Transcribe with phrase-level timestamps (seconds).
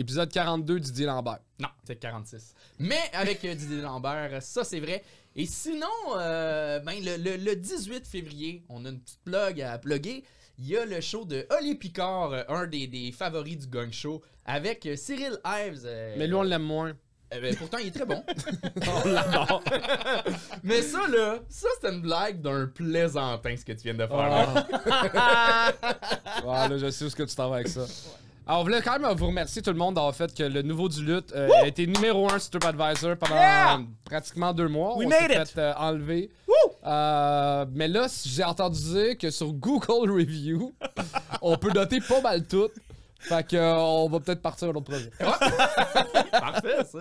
[0.00, 1.40] Épisode 42, Didier Lambert.
[1.58, 2.54] Non, c'est 46.
[2.78, 5.04] Mais avec euh, Didier Lambert, ça c'est vrai.
[5.36, 9.76] Et sinon, euh, ben, le, le- le 18 février, on a une petite plug à
[9.78, 10.24] plugger.
[10.58, 13.92] Il y a le show de Oli Picard, euh, un des, des favoris du Gang
[13.92, 15.82] Show, avec Cyril Ives.
[15.84, 16.92] euh, Mais lui, on l'aime moins.
[17.30, 18.24] ben, pourtant, il est très bon.
[19.04, 19.62] On l'adore.
[20.64, 24.16] Mais ça, là, ça, c'est une blague d'un plaisantin, ce que tu viens de faire.
[24.16, 24.66] là.
[26.44, 27.86] Ouais, là, je sais où est-ce que tu t'en vas avec ça.
[28.50, 30.88] Alors, on voulait quand même vous remercier tout le monde d'avoir fait que le nouveau
[30.88, 33.78] du lutte euh, a été numéro un sur TripAdvisor pendant Yeah!
[34.04, 34.96] pratiquement deux mois.
[34.96, 35.48] We on made s'est it!
[35.50, 36.30] fait euh, enlever.
[36.84, 40.74] Euh, mais là, j'ai entendu dire que sur Google Review,
[41.42, 42.70] on peut noter pas mal tout.
[43.20, 45.12] Fait que on va peut-être partir à l'autre projet.
[46.32, 46.98] Parfait, ça.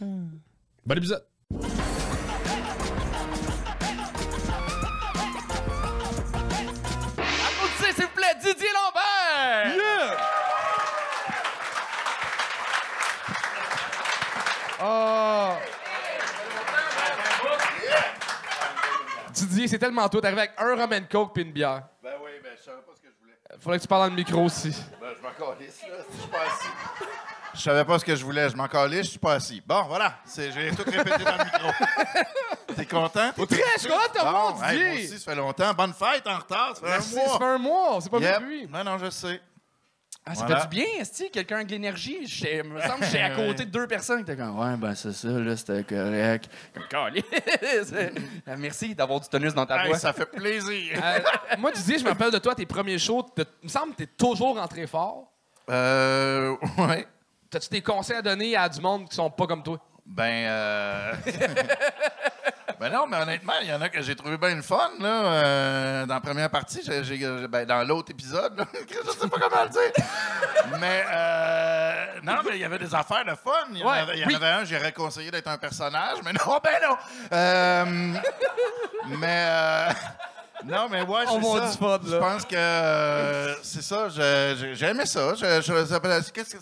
[0.00, 1.24] Bon épisode.
[7.46, 10.18] Applaudissez, s'il vous plaît, Didier Lambert!
[14.80, 15.56] Oh!
[19.66, 20.20] C'est tellement toi.
[20.20, 21.84] T'arrives avec un rum and coke puis une bière.
[22.02, 23.34] Ben oui, ben je savais pas ce que je voulais.
[23.60, 24.76] Faudrait que tu parles dans le micro aussi.
[25.00, 26.68] Ben je m'en calisse, là, si je suis pas assis.
[27.54, 29.62] Je savais pas ce que je voulais, je m'en calisse, je suis pas assis.
[29.66, 31.72] Bon, voilà, c'est, j'ai tout répété dans le micro.
[32.76, 33.32] T'es content?
[33.34, 35.72] T'es Très, je suis content de Bon, hey, moi aussi, ça fait longtemps.
[35.74, 37.32] Bonne fête en retard, ça fait Merci, un mois.
[37.32, 37.98] ça fait un mois.
[38.02, 38.40] C'est pas Yep.
[38.42, 38.68] lui.
[38.68, 39.40] Non, non, je sais.
[40.30, 40.60] Ah, ça Voilà.
[40.60, 42.18] fait du bien, Esti, quelqu'un avec de l'énergie?
[42.26, 44.94] J'étais- me semble que j'étais à côté de deux personnes qui étaient comme Ouais, ben
[44.94, 46.50] c'est ça, là, c'était correct.
[46.74, 47.24] Comme Calisse.
[47.92, 48.10] Euh,
[48.58, 49.98] Merci d'avoir du tonus dans ta Hey, voix.
[49.98, 51.00] ça fait plaisir.
[51.04, 51.20] Euh,
[51.58, 53.26] moi, Didier, je me rappelle de toi, tes premiers shows.
[53.36, 55.32] Il me semble que t'es toujours rentré fort.
[55.70, 57.06] Euh, ouais.
[57.50, 59.78] T'as-tu des conseils à donner à du monde qui sont pas comme toi?
[60.04, 61.12] Ben, euh...
[62.80, 65.06] ben non, mais honnêtement, il y en a que j'ai trouvé bien le fun, là.
[65.08, 69.38] euh, dans la première partie, j'ai, j'ai- ben, dans l'autre épisode, là, je sais pas
[69.38, 70.04] comment le dire.
[70.80, 72.06] mais, euh...
[72.22, 73.50] non, mais il y avait des affaires de fun.
[73.72, 74.34] Il y en, Ouais, avait, il y en oui.
[74.36, 76.96] avait un, j'aurais conseillé d'être un personnage, mais non, ben non.
[77.32, 77.84] Euh...
[79.06, 79.90] mais, euh...
[80.64, 82.00] Non, mais ouais, On c'est ça.
[82.04, 84.08] Je pense que euh, c'est ça.
[84.08, 85.34] je- je- J'ai aimé ça.
[85.34, 85.86] Je, je,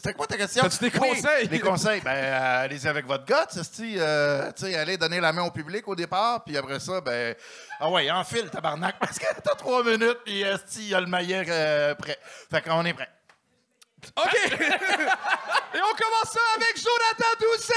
[0.03, 0.63] c'est quoi ta question?
[0.63, 1.49] T'as-tu des Oui, conseils?
[1.49, 2.01] Des conseils.
[2.03, 3.47] Ben, euh, allez-y avec votre gars,
[3.81, 7.35] euh, tu sais, allez donner la main au public au départ, puis après ça, ben,
[7.81, 10.45] ah ouais, enfile, tabarnak, parce que t'as trois minutes, puis
[10.77, 12.19] il y a le maillet euh, prêt.
[12.51, 13.09] Fait qu'on est prêt.
[14.17, 14.35] OK!
[14.53, 17.73] Et on commence ça avec Jonathan Doucet!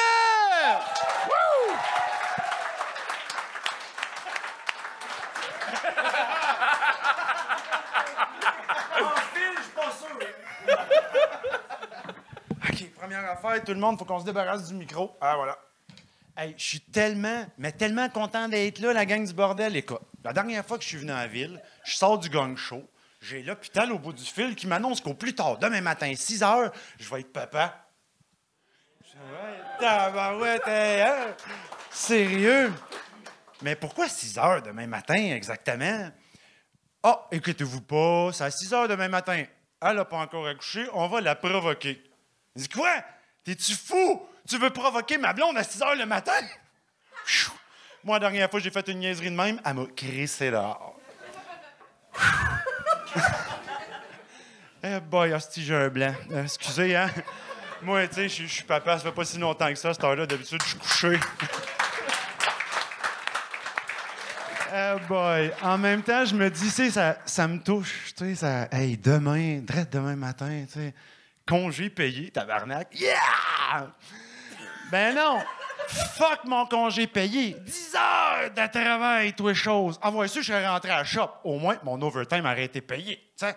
[9.00, 9.07] Wouh!
[12.69, 15.18] OK, première affaire, tout le monde, faut qu'on se débarrasse du micro.
[15.22, 15.57] Ah, voilà.
[16.38, 19.75] Hey, je suis tellement, mais tellement content d'être là, la gang du bordel.
[19.75, 22.81] Écoute, la dernière fois que je suis venu en ville, je sors du gang show.
[23.22, 26.72] J'ai l'hôpital au bout du fil qui m'annonce qu'au plus tard, demain matin, 6 heures,
[26.97, 27.86] je vais être papa.
[29.03, 29.18] Je
[29.81, 31.36] tabarouette, hey, hein?
[31.90, 32.72] Sérieux?
[33.61, 36.09] Mais pourquoi 6 heures demain matin exactement?
[37.03, 39.43] Ah, écoutez-vous pas, c'est à 6 heures demain matin.
[39.81, 42.01] Elle n'a pas encore accouché, on va la provoquer.
[42.55, 43.03] Il dit quoi?
[43.43, 44.27] T'es-tu fou?
[44.47, 46.39] Tu veux provoquer ma blonde à 6 heures le matin?
[48.03, 50.95] Moi, la dernière fois, j'ai fait une niaiserie de même, elle m'a crissé dehors.
[54.83, 56.13] eh boy, hostie, j'ai un blanc.
[56.31, 57.09] Euh, excusez, hein?
[57.81, 60.03] Moi, tu sais, je je suis papa, ça fait pas si longtemps que ça, cette
[60.03, 61.19] heure-là, d'habitude, je suis couché.
[64.72, 65.52] Eh boy.
[65.62, 68.13] En même temps, je me dis, ça, ça me touche.
[68.16, 68.68] Tu sais, ça.
[68.72, 70.94] Hey, demain, direct demain matin, tu sais.
[71.47, 72.88] Congé payé, tabarnak.
[73.00, 73.88] Yeah!
[74.91, 75.40] Ben non!
[75.88, 77.56] Fuck mon congé payé!
[77.59, 80.00] 10 heures de travail, toi, chose.
[80.02, 81.30] Ah, ouais, ça, je serais rentré à la shop.
[81.44, 83.56] Au moins, mon overtime aurait été payé, tu sais.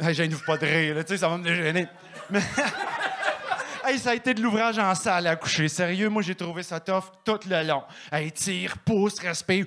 [0.00, 1.86] Hey, gênez-vous pas de rire, tu sais, ça va me gêner.
[2.30, 2.40] Mais.
[3.84, 5.68] Hey, ça a été de l'ouvrage en salle à coucher.
[5.68, 7.82] Sérieux, moi, j'ai trouvé ça tough tout le long.
[8.12, 9.66] Hey, tire, pousse, respire.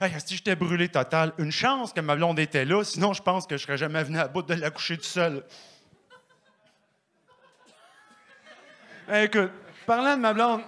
[0.00, 3.46] Hey, si j'étais brûlé total, une chance que ma blonde était là, sinon je pense
[3.46, 5.44] que je serais jamais venu à bout de la coucher tout seul.
[9.08, 9.50] Hey, écoute,
[9.86, 10.62] parlant de ma blonde.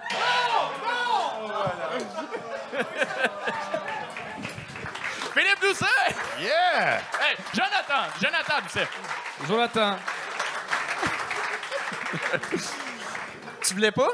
[5.32, 5.86] Philippe Doucet!
[6.40, 6.98] Yeah!
[7.20, 8.10] Hey, Jonathan!
[8.20, 8.88] Jonathan Doucet!
[9.46, 9.96] Jonathan.
[13.62, 14.08] Tu voulais pas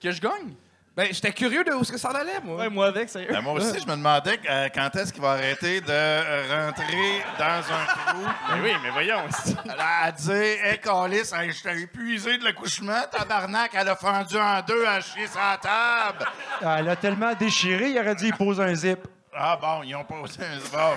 [0.00, 0.54] que je gagne?
[0.98, 2.56] Ben, j'étais curieux de où est-ce que ça en allait, moi.
[2.56, 3.28] Ouais, moi avec, sérieux.
[3.30, 7.44] Ben, moi aussi, je me demandais euh, quand est-ce qu'il va arrêter de rentrer dans
[7.44, 8.26] un trou?
[8.50, 9.22] Mais oui, mais voyons.
[9.64, 14.60] Elle a dit, hey, Calis, je t'ai épuisé de l'accouchement, tabarnak, elle a fendu en
[14.62, 16.26] deux à chier sur la table.
[16.62, 18.98] Elle a tellement déchiré, il aurait dit il pose un zip.
[19.32, 20.96] Ah bon, ils ont posé un bon.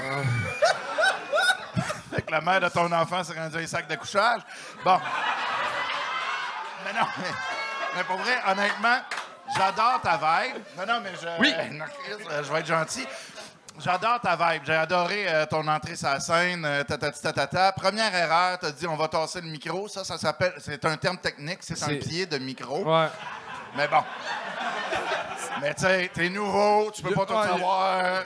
[2.11, 4.41] fait que la mère de ton enfant s'est rendue un sac d'accouchage.
[4.83, 4.97] Bon.
[6.85, 7.27] Mais non, mais,
[7.97, 8.97] mais pour vrai, honnêtement,
[9.57, 10.63] j'adore ta vibe.
[10.77, 11.27] Non, non, mais je.
[11.39, 11.53] Oui.
[11.77, 13.07] non, Chris, euh, je vais être gentil.
[13.79, 14.63] J'adore ta vibe.
[14.65, 16.65] J'ai adoré euh, ton entrée sur la scène.
[16.65, 17.71] euh, tatati tatata.
[17.71, 19.87] Première erreur, t'as dit on va tasser le micro.
[19.87, 20.53] Ça, ça s'appelle.
[20.59, 22.83] C'est un terme technique, c'est un C'est- pied de micro.
[22.83, 23.07] Ouais.
[23.75, 24.03] Mais bon.
[25.61, 28.23] Mais tu sais, t'es nouveau, tu peux pas tout Ouais, savoir.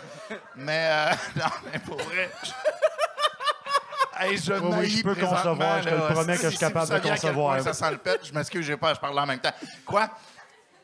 [0.55, 2.31] Mais euh, non, mais pour vrai.
[4.17, 6.87] Hey, je oui, je peux concevoir, je te le promets que je suis Si- capable
[6.87, 7.61] si de concevoir.
[7.61, 8.19] Ça sent le pet.
[8.23, 9.53] Je m'excuse, j'ai pas, je parle en même temps.
[9.85, 10.09] Quoi?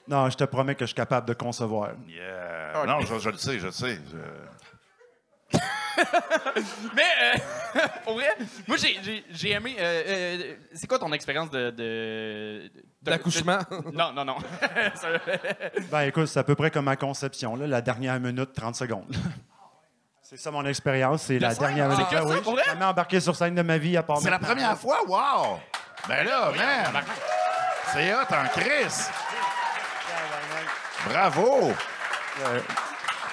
[0.08, 1.92] Non, je te promets que je suis capable de concevoir.
[2.08, 2.86] Yeah.
[2.86, 4.00] Non, je, je le sais, je le sais.
[4.12, 5.58] je-
[6.96, 8.30] Mais, euh, pour vrai,
[8.68, 9.76] moi, j'ai- aimé.
[9.80, 11.70] euh, euh, c'est quoi ton expérience de.
[11.70, 13.60] de- de- D'accouchement.
[13.70, 14.38] de- Non, non, non.
[15.92, 19.16] Ben écoute, c'est à peu près comme ma conception, là, la dernière minute, 30 secondes.
[20.32, 21.76] C'est ça mon expérience, c'est la scène?
[21.76, 24.30] dernière que Ah oui, j'ai jamais embarqué sur scène de ma vie à part C'est
[24.30, 25.00] la première fois?
[25.06, 25.60] Wow!
[26.08, 27.04] Ben là, man!
[27.92, 29.10] C'est hot en crise!
[31.06, 31.74] Bravo!
[32.46, 32.60] Euh,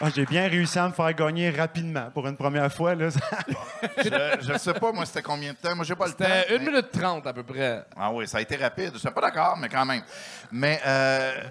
[0.01, 2.97] ah, j'ai bien réussi à me faire gagner rapidement pour une première fois.
[2.97, 3.11] Là.
[3.99, 5.77] Je, je sais pas, moi, c'était combien de temps?
[5.77, 6.25] Moi, j'ai pas le temps.
[6.25, 7.85] C'était 1 mais- minute 30 à peu près.
[7.97, 8.91] Ah oui, ça a été rapide.
[8.95, 10.03] Je suis pas d'accord, mais quand même.
[10.51, 11.45] Mais, euh,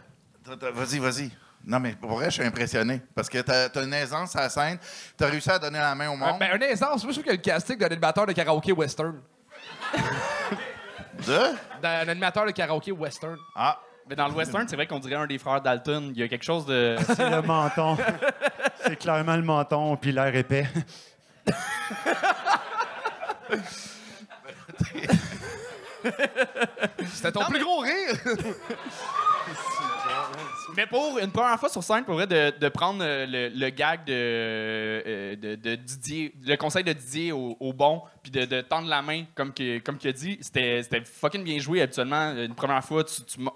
[0.74, 1.32] vas-y, vas-y.
[1.68, 3.02] Non, mais pour vrai, je suis impressionné.
[3.14, 4.80] Parce que t'as as une aisance à la scène.
[5.18, 6.40] T'as réussi à donner la main au monde.
[6.40, 9.20] Ben, un aisance, moi je trouve que le casting d'un animateur de karaoké western.
[11.26, 11.40] De?
[11.82, 13.38] D'un animateur de karaoké western.
[13.54, 13.78] Ah,
[14.08, 16.14] Mais dans le western, c'est vrai qu'on dirait un des frères Dalton.
[16.16, 16.96] Il y a quelque chose de.
[17.06, 17.98] C'est le menton.
[18.86, 20.68] c'est clairement le menton, puis l'air épais.
[27.14, 28.16] C'était ton plus gros rire.
[30.76, 34.14] Mais pour une première fois sur scène, pour vrai, de, prendre euh, le, gag de,
[34.14, 39.26] euh, de, de Didier, le conseil de Didier au, bon, puis de, tendre la main,
[39.36, 39.54] comme
[39.84, 41.82] comme qu'il a dit, c'était fucking bien joué.
[41.82, 43.14] Habituellement, une première fois, tu,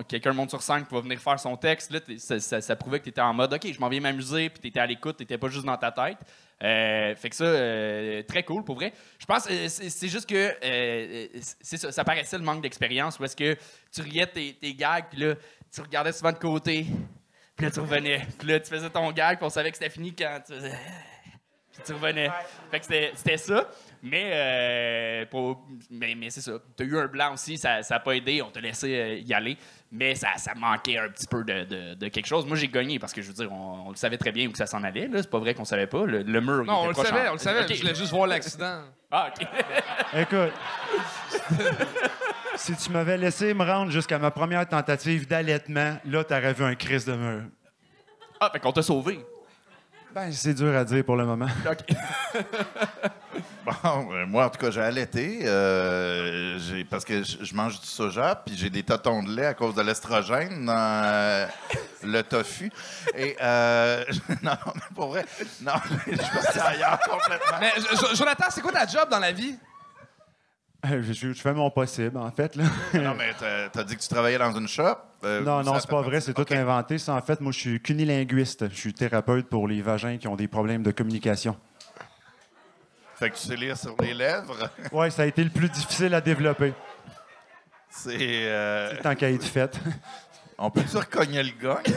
[0.07, 1.91] quelqu'un monte sur scène qui va venir faire son texte.
[1.91, 1.99] Là,
[2.39, 4.79] ça, prouvait que tu étais en mode OK, je m'en viens m'amuser, puis tu étais
[4.79, 6.17] à l'écoute, tu pas juste dans ta tête.
[6.63, 8.93] Euh, fait que ça, très cool pour vrai.
[9.17, 10.53] Je pense c'est juste que
[11.91, 13.57] ça, paraissait le manque d'expérience où est-ce que
[13.91, 15.35] tu riais tes, tes gags, puis là,
[15.73, 16.85] tu regardais souvent de côté,
[17.55, 18.27] puis là, tu revenais.
[18.39, 20.77] Puis là, tu faisais ton gag, puis on savait que c'était fini quand tu faisais.
[21.73, 22.29] Puis tu revenais.
[22.69, 23.69] Fait que c'était- c'était ça.
[24.03, 26.53] Mais, euh, pour- mais, mais c'est ça.
[26.75, 28.41] Tu as eu un blanc aussi, ça n'a pas aidé.
[28.41, 29.57] On t'a laissé euh, y aller.
[29.89, 32.45] Mais ça, ça manquait un petit peu de, de- de quelque chose.
[32.45, 34.51] Moi, j'ai gagné parce que je veux dire, on, on le savait très bien où
[34.51, 35.07] que ça s'en allait.
[35.07, 35.21] là.
[35.21, 36.03] C'est pas vrai qu'on savait pas.
[36.05, 36.63] Le, le mur.
[36.63, 37.73] il Non, on était le proche savait, en- on le savait.
[37.73, 38.81] Je voulais juste voir l'accident.
[39.09, 39.47] Ah, OK.
[40.19, 40.53] Écoute,
[42.55, 46.75] si tu m'avais laissé me rendre jusqu'à ma première tentative d'allaitement, là, t'aurais vu un
[46.75, 47.43] crise de mur.
[48.39, 49.23] ah, fait qu'on t'a sauvé.
[50.13, 51.47] Ben, c'est dur à dire pour le moment.
[51.71, 51.95] OK.
[53.65, 55.39] bon, euh, moi, en tout cas, j'ai allaité.
[55.45, 59.45] euh, j'ai- parce que je je mange du soja, puis j'ai des tâtons de lait
[59.45, 61.47] à cause de l'estrogène dans euh,
[62.03, 62.69] le tofu.
[63.15, 64.03] Et, euh,
[64.43, 65.25] non, non, mais pour vrai,
[65.61, 65.73] non,
[66.07, 67.57] je suis parti ailleurs complètement.
[67.61, 69.55] Mais Jo- Jo- Jonathan, c'est quoi ta job dans la vie?
[70.85, 72.55] Euh, Je, fais mon possible, en fait.
[72.55, 72.63] Là.
[72.95, 73.31] Non, mais
[73.71, 74.95] t'as dit que tu travaillais dans une shop.
[75.23, 76.97] euh, Non, non, c'est pas vrai, c'est tout inventé.
[76.97, 78.67] Ça, en fait, moi, je suis cunilinguiste.
[78.69, 81.55] Je suis thérapeute pour les vagins qui ont des problèmes de communication.
[83.15, 84.69] Fait que tu sais lire sur les lèvres?
[84.91, 86.73] Ouais, ça a été le plus difficile à développer,
[87.91, 88.17] C'est.
[88.19, 89.79] euh, tant qu'à être fait.
[90.57, 91.81] on peut-tu recogner le gars?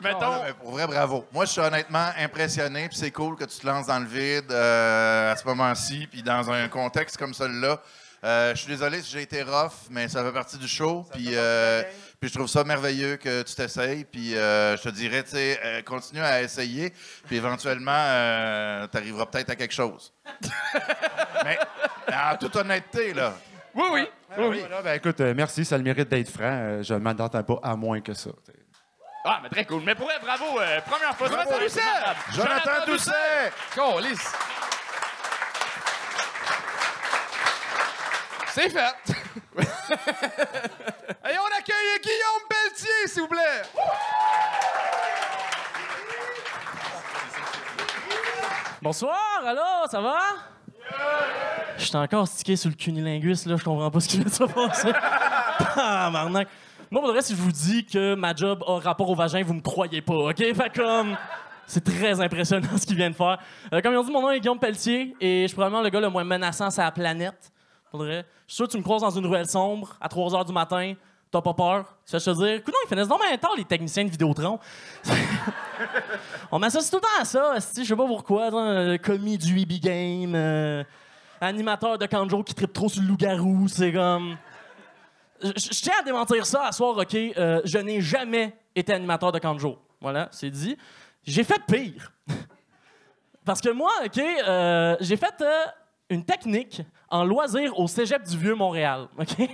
[0.00, 0.20] Mettons.
[0.20, 1.26] Non, mais pour vrai, bravo.
[1.32, 4.50] Moi, je suis honnêtement impressionné, puis c'est cool que tu te lances dans le vide
[4.50, 7.80] euh, à ce moment-ci, puis dans un contexte comme celui-là.
[8.24, 11.28] Euh, je suis désolé si j'ai été rough, mais ça fait partie du show, puis
[11.34, 11.82] euh,
[12.18, 15.60] puis je trouve ça merveilleux que tu t'essayes, puis euh, je te dirais, tu sais,
[15.64, 16.92] euh, continue à essayer,
[17.26, 17.92] puis éventuellement,
[18.90, 20.12] tu arriveras peut-être à quelque chose.
[21.44, 21.58] mais
[22.12, 23.34] en toute honnêteté, là,
[23.74, 24.08] Oui, oui.
[24.36, 24.58] Oui, oui.
[24.60, 26.42] Voilà, ben, écoute, euh, merci, ça a le mérite d'être franc.
[26.44, 28.30] Euh, je ne m'attends pas à moins que ça.
[29.30, 29.82] Ah, mais très cool.
[29.84, 30.58] Mais pour vrai, bravo.
[30.58, 31.28] euh, première fois.
[31.28, 31.82] Jonathan Jonathan Doucet!
[32.32, 33.52] Jonathan Doucet!
[33.74, 34.32] Câlisse.
[38.54, 38.94] C'est fait.
[39.58, 43.62] Et on accueille Guillaume Pelletier, s'il vous plaît.
[48.80, 50.18] Bonsoir, allô, ça va?
[51.76, 54.30] Je suis encore stické sur le cunilingus, là, je comprends pas ce qui vient de
[54.30, 54.92] se passer.
[55.76, 56.48] ah, marnac.
[56.90, 59.54] Moi, pour le si je vous dis que ma job a rapport au vagin, vous
[59.54, 60.36] me croyez pas, OK?
[60.36, 61.16] Fait comme...
[61.66, 63.38] C'est très impressionnant ce qu'il vient de faire.
[63.74, 65.90] Euh, comme ils ont dit, mon nom est Guillaume Pelletier et je suis probablement le
[65.90, 67.52] gars le moins menaçant sur la planète.
[67.92, 70.52] Je suis sûr que tu me croises dans une ruelle sombre à 3 h du
[70.54, 70.94] matin,
[71.30, 71.94] t'as pas peur.
[72.06, 74.58] Tu fais te dire, écoute, ils finissent donc bien tard, les techniciens de Vidéotron.
[76.50, 79.72] On m'associe tout le temps à ça, je sais pas pourquoi, euh, commis du EB
[79.78, 80.34] Game.
[80.34, 80.82] euh,
[81.40, 83.68] animateur de canjo qui tripe trop sur le loup-garou.
[83.68, 84.36] C'est comme.
[85.42, 87.14] Je, tiens à démentir ça à soir, OK?
[87.14, 89.78] Euh, je n'ai jamais été animateur de canjo.
[90.00, 90.76] Voilà, c'est dit.
[91.24, 92.12] J'ai fait pire.
[93.44, 95.64] Parce que moi, OK, euh, j'ai fait euh,
[96.10, 99.08] une technique en loisir au cégep du Vieux-Montréal.
[99.18, 99.38] OK?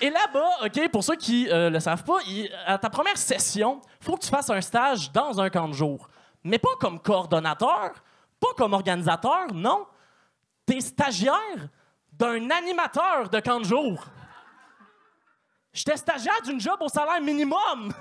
[0.00, 2.18] Et là-bas, OK, pour ceux qui euh, le savent pas,
[2.66, 6.08] à ta première session, faut que tu fasses un stage dans un camp de jour.
[6.44, 7.94] Mais pas comme coordonnateur,
[8.38, 9.86] pas comme organisateur, non.
[10.64, 11.68] T'es stagiaire
[12.18, 14.04] d'un animateur de camp de jour.
[15.72, 17.92] J'étais stagiaire d'une job au salaire minimum.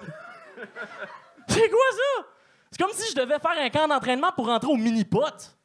[1.47, 2.25] C'est quoi ça?
[2.71, 5.55] C'est comme si je devais faire un camp d'entraînement pour rentrer au mini-pot.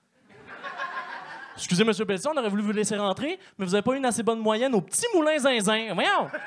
[1.57, 1.93] Excusez, M.
[2.07, 4.39] Pelletier, on aurait voulu vous laisser rentrer, mais vous n'avez pas eu une assez bonne
[4.39, 5.93] moyenne au petit moulin zinzin.
[5.95, 6.31] Voyons!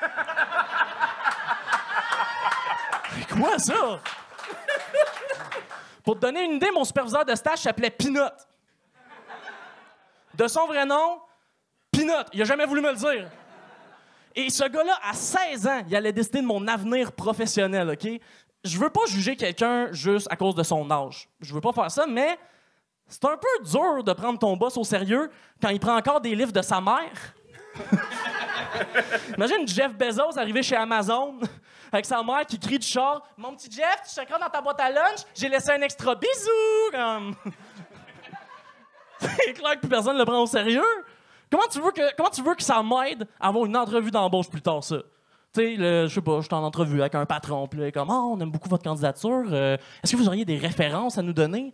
[3.14, 4.00] C'est quoi ça?
[6.04, 8.30] Pour te donner une idée, mon superviseur de stage s'appelait Pinot.
[10.34, 11.20] De son vrai nom,
[12.32, 13.28] Il a jamais voulu me le dire.
[14.34, 18.20] Et ce gars-là, à 16 ans, il allait décider de mon avenir professionnel, OK?
[18.64, 21.28] Je veux pas juger quelqu'un juste à cause de son âge.
[21.40, 22.38] Je veux pas faire ça, mais
[23.08, 25.30] c'est un peu dur de prendre ton boss au sérieux
[25.62, 27.34] quand il prend encore des livres de sa mère.
[29.36, 31.38] Imagine Jeff Bezos arriver chez Amazon
[31.92, 34.80] avec sa mère qui crie du char Mon petit Jeff, tu checkeras dans ta boîte
[34.80, 36.90] à lunch, j'ai laissé un extra bisou.
[36.90, 37.34] Comme...
[39.18, 40.82] C'est clair que plus personne ne le prend au sérieux.
[41.50, 44.48] Comment tu veux que, comment tu veux que ça m'aide à avoir une entrevue d'embauche
[44.50, 44.96] plus tard, ça?
[45.54, 48.32] Tu sais, je sais pas, je suis en entrevue avec un patron, puis comme, oh,
[48.36, 49.44] on aime beaucoup votre candidature.
[49.52, 51.72] euh, Est-ce que vous auriez des références à nous donner?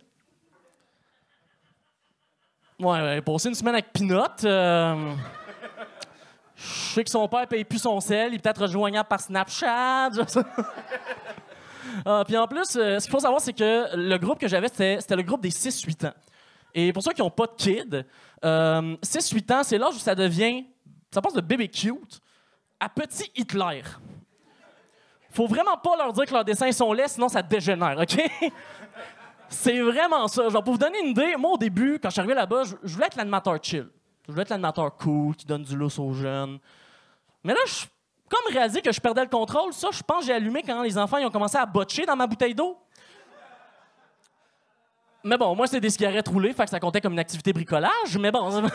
[2.79, 4.23] Ouais, ouais, passer une semaine avec Pinot.
[4.45, 5.13] euh,
[6.55, 6.63] Je
[6.93, 10.09] sais que son père paye plus son sel, il est peut-être rejoignable par Snapchat.
[12.05, 14.67] Ah, puis en plus, euh, ce qu'il faut savoir, c'est que le groupe que j'avais,
[14.69, 16.13] c'était le groupe des 6-8 ans.
[16.73, 18.03] Et pour ceux qui n'ont pas de kids,
[18.43, 20.65] euh, 6-8 ans, c'est l'âge où ça devient.
[21.11, 22.19] Ça passe de bébé cute
[22.79, 23.83] à petit Hitler.
[25.29, 28.21] Faut vraiment pas leur dire que leurs dessins sont laids, sinon ça dégénère, OK?
[29.49, 30.49] C'est vraiment ça.
[30.49, 32.93] Genre, pour vous donner une idée, moi, au début, quand je suis arrivé là-bas, je,
[32.93, 33.87] voulais être l'animateur chill.
[34.27, 36.57] Je voulais être l'animateur cool, qui donne du lousse aux jeunes.
[37.43, 37.85] Mais là, je
[38.29, 40.97] comme réalisé que je perdais le contrôle, ça, je pense que j'ai allumé quand les
[40.97, 42.77] enfants ont commencé à botcher dans ma bouteille d'eau.
[45.23, 48.17] Mais bon, moi, c'est des cigarettes roulées, fait que ça comptait comme une activité bricolage,
[48.19, 48.63] mais bon...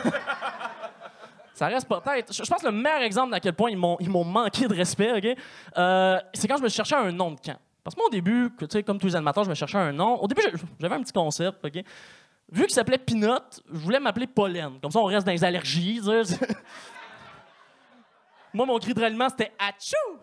[1.53, 2.31] Ça reste peut-être.
[2.31, 4.73] Je pense que le meilleur exemple d'à quel point ils m'ont, ils m'ont manqué de
[4.73, 5.37] respect, OK?
[5.77, 7.57] euh, c'est quand je me cherchais un nom de camp.
[7.83, 9.91] Parce que moi, au début, tu sais, comme tous les animateurs, je me cherchais un
[9.91, 10.15] nom.
[10.21, 10.41] Au début,
[10.79, 11.83] j'avais un petit concept, OK?
[12.51, 13.39] Vu qu'il s'appelait Pinot,
[13.73, 14.79] je voulais m'appeler Pollen.
[14.81, 15.99] Comme ça, on reste dans les allergies.
[16.01, 16.39] tu sais.
[18.53, 20.17] moi, mon cri de ralliement, c'était Achou!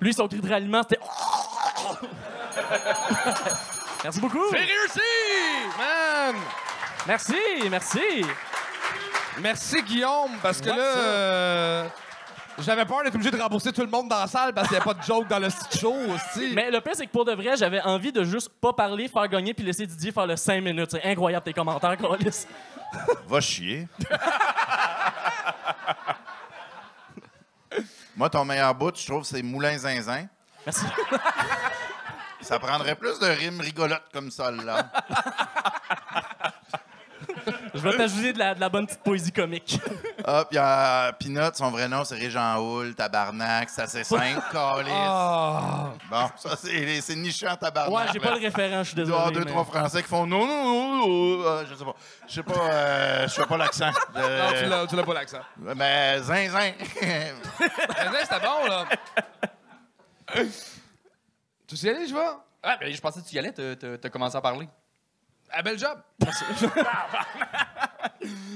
[0.00, 0.98] Lui, son cri de ralliement, c'était.
[4.04, 4.50] Merci beaucoup!
[4.50, 5.00] C'est réussi!
[5.78, 6.36] Man!
[7.06, 7.36] Merci,
[7.70, 8.24] merci!
[9.40, 11.88] Merci Guillaume, parce que là, euh,
[12.58, 14.82] j'avais peur d'être obligé de rembourser tout le monde dans la salle parce qu'il n'y
[14.82, 16.52] avait pas de joke dans le show aussi.
[16.54, 19.26] Mais le pire, c'est que pour de vrai, j'avais envie de juste pas parler, faire
[19.28, 20.90] gagner, puis laisser Didier faire le 5 minutes.
[20.90, 22.46] C'est incroyable tes commentaires, Carlis.
[23.26, 23.88] Va chier.
[28.14, 30.26] Moi, ton meilleur bout, je trouve, c'est Moulin Zinzin.
[30.66, 30.84] Merci.
[32.42, 34.90] Ça prendrait plus de rimes rigolotes comme ça, là.
[37.74, 39.80] Je vais t'ajouter de la, de la bonne petite poésie comique.
[40.24, 44.42] Hop, il y a Pinot, son vrai nom, c'est Régent Houle, tabarnak, c'est assez simple,
[44.52, 44.92] calice.
[44.94, 45.92] Ah.
[46.10, 47.94] Bon, ça, c'est c'est nichant, tabarnak.
[47.94, 48.36] Ouais, j'ai pas là.
[48.36, 49.44] le référent, je suis Il doit y avoir désolé.
[49.46, 51.94] deux, mais- trois Français qui font non, non, non, non, euh, je sais pas.
[52.28, 53.90] Je sais pas, euh, je fais pas l'accent.
[54.16, 55.40] Euh, Non, tu l'as- tu l'as pas l'accent.
[55.56, 56.72] mais zinzin.
[57.00, 57.32] Mais
[58.22, 58.84] C'était bon, là.
[61.72, 62.20] tu sais y aller, je vais?
[62.62, 64.68] Ah, ben, je pensais que tu y allais, t'as- commencé à parler.
[65.50, 65.98] Ah, bel job.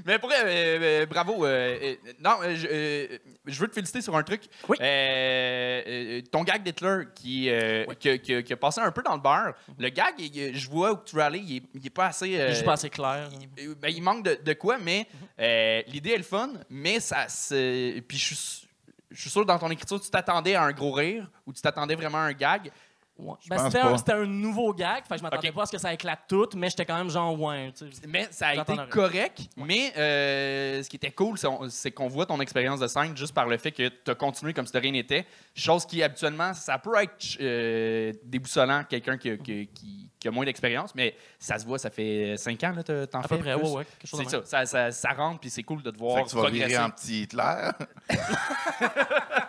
[0.06, 1.44] Mais pour euh, euh, bravo.
[1.44, 4.42] euh, euh, non, euh, je, veux te féliciter sur un truc.
[4.68, 4.76] Oui.
[4.80, 8.92] Euh, euh, ton gag d'Hitler qui, euh, qui, a- qui a- qui a passé un
[8.92, 9.54] peu dans le beurre.
[9.78, 12.38] Le gag, il- je vois où tu veux aller, il est, il est pas assez.
[12.38, 13.28] euh, Je suis pas assez clair.
[13.58, 15.08] il, ben, il manque de, de quoi, mais
[15.40, 17.26] euh, l'idée est le fun, mais ça.
[17.26, 18.66] Puis je suis su-
[19.11, 21.61] je suis sûr que dans ton écriture, tu t'attendais à un gros rire ou tu
[21.62, 22.70] t'attendais vraiment à un gag.
[23.18, 23.35] Ouais.
[23.49, 26.20] Ben, c'était, un, c'était un nouveau gag, je m'attendais pas à ce que ça éclate
[26.28, 27.73] tout, mais j'étais quand même genre, ouais.
[28.08, 29.40] Mais ça a été correct.
[29.56, 33.16] Mais euh, ce qui était cool, c'est, on- c'est qu'on voit ton expérience de scène
[33.16, 35.25] juste par le fait que tu as continué comme si de rien n'était.
[35.54, 40.44] Chose qui, habituellement, ça peut être euh, déboussolant, quelqu'un qui, qui- qui- qui a moins
[40.44, 43.37] d'expérience, mais ça se voit, ça fait cinq ans, là, t'as- t'en À fais.
[43.37, 43.68] peu près, plus.
[43.70, 43.87] ouais.
[43.99, 46.25] Quelque chose C'est ça, ça, ça, ça rentre, puis c'est cool de te voir Fait
[46.25, 47.70] que tu vas virer en petit Hitler.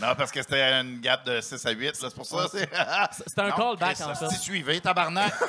[0.00, 2.46] non, parce que c'était une gap de 6 à 8, là, c'est pour ça.
[2.50, 2.68] C'est
[3.26, 4.28] C'était un Non, callback, Chris, en fait.
[4.30, 5.32] Si suivez, tabarnak.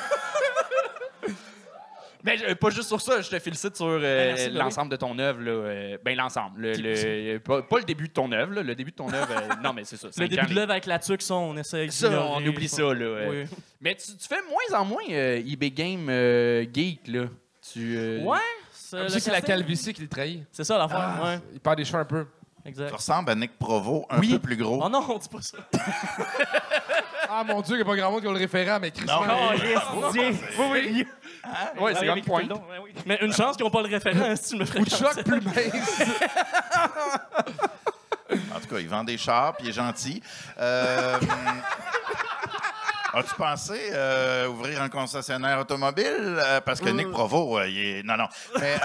[2.23, 4.95] Ben, je- pas juste sur ça, je te félicite sur euh, merci, ben l'ensemble de
[4.95, 5.41] ton œuvre.
[5.41, 6.61] Là, euh, ben, l'ensemble.
[6.61, 6.73] Le,
[7.33, 9.27] le- pas, pas le début de ton œuvre, là, le début de ton œuvre.
[9.31, 10.07] euh, non, mais c'est ça.
[10.15, 12.93] Le début de l'œuvre avec la tuque, ça, on essaie Ça, on oublie ça, là.
[13.05, 13.43] euh.
[13.45, 13.57] Oui.
[13.81, 17.23] Mais tu, tu fais moins en moins euh, eBay Game euh, Geek, là.
[17.73, 18.37] Tu, euh, Ouais.
[18.71, 19.41] C'est la casting.
[19.43, 20.43] calvitie qui le trahit.
[20.51, 21.23] C'est ça l'affaire, Ah.
[21.25, 21.39] ouais.
[21.53, 22.27] Il perd des cheveux un peu.
[22.63, 22.91] Tu Exact.
[22.91, 24.33] ressembles à Nick Provo, un Oui.
[24.33, 24.79] peu plus gros.
[24.83, 25.57] Oh non, on dit pas ça.
[27.33, 29.05] Ah mon dieu, il n'y a pas grand monde qui a le référent, mais Chris.
[29.05, 29.79] Non, Oh, mais- yes,
[30.59, 31.07] Oui, oui.
[31.79, 32.39] Ouais, c'est Ouais, on point.
[32.41, 32.93] Eric Pildon, ouais, oui.
[33.05, 35.23] Mais une chance qu'ils n'ont pas le référent, si tu me ferais Ou de choc
[35.23, 36.01] plus mince.
[38.53, 40.21] En tout cas, il vend des chars, puis il est gentil.
[40.59, 41.17] Euh,
[43.13, 46.05] As-tu pensé euh, ouvrir un concessionnaire automobile?
[46.39, 48.03] Euh, parce que Nick Provo, euh, il est...
[48.03, 48.27] Non, non.
[48.59, 48.75] Mais...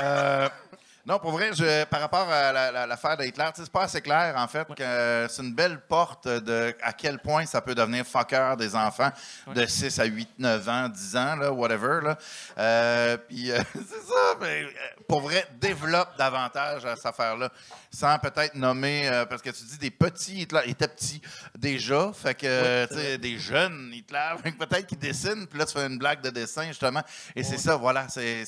[1.06, 4.34] Non, pour vrai, je- par rapport à la- la- l'affaire d'Hitler, c'est pas assez clair,
[4.36, 8.54] en fait, que c'est une belle porte de à quel point ça peut devenir fucker
[8.58, 9.12] des enfants
[9.54, 12.00] de 6 à 8, 9 ans, 10 ans, là, whatever.
[12.02, 12.18] Là.
[12.58, 14.68] Euh, puis, euh, c'est ça, mais euh,
[15.06, 17.50] pour vrai, développe davantage à cette affaire-là,
[17.92, 21.22] sans peut-être nommer, euh, parce que tu dis des petits Hitler, ils étaient petits
[21.56, 26.20] déjà, fait que, des jeunes Hitler, peut-être qu'ils dessinent, puis là, tu fais une blague
[26.20, 27.02] de dessin, justement,
[27.36, 28.44] et c'est ça, voilà, c'est,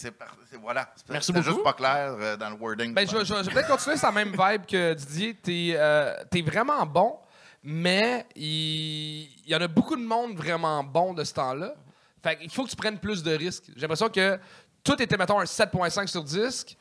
[0.60, 0.92] voilà.
[1.08, 1.44] Merci beaucoup.
[1.46, 2.16] juste pas clair
[2.50, 2.94] dans le wording.
[2.94, 5.34] Ben, je, vais- je vais je vais peut-être continuer sur la même vibe que Didier.
[5.34, 7.16] T'es euh, t'es vraiment bon,
[7.62, 11.74] mais il, il y en a beaucoup de monde vraiment bon de ce temps-là.
[12.22, 13.64] Fait qu'il faut que tu prennes plus de risques.
[13.74, 14.38] J'ai l'impression que
[14.82, 16.76] tout était, mettons, un 7.5 sur disque.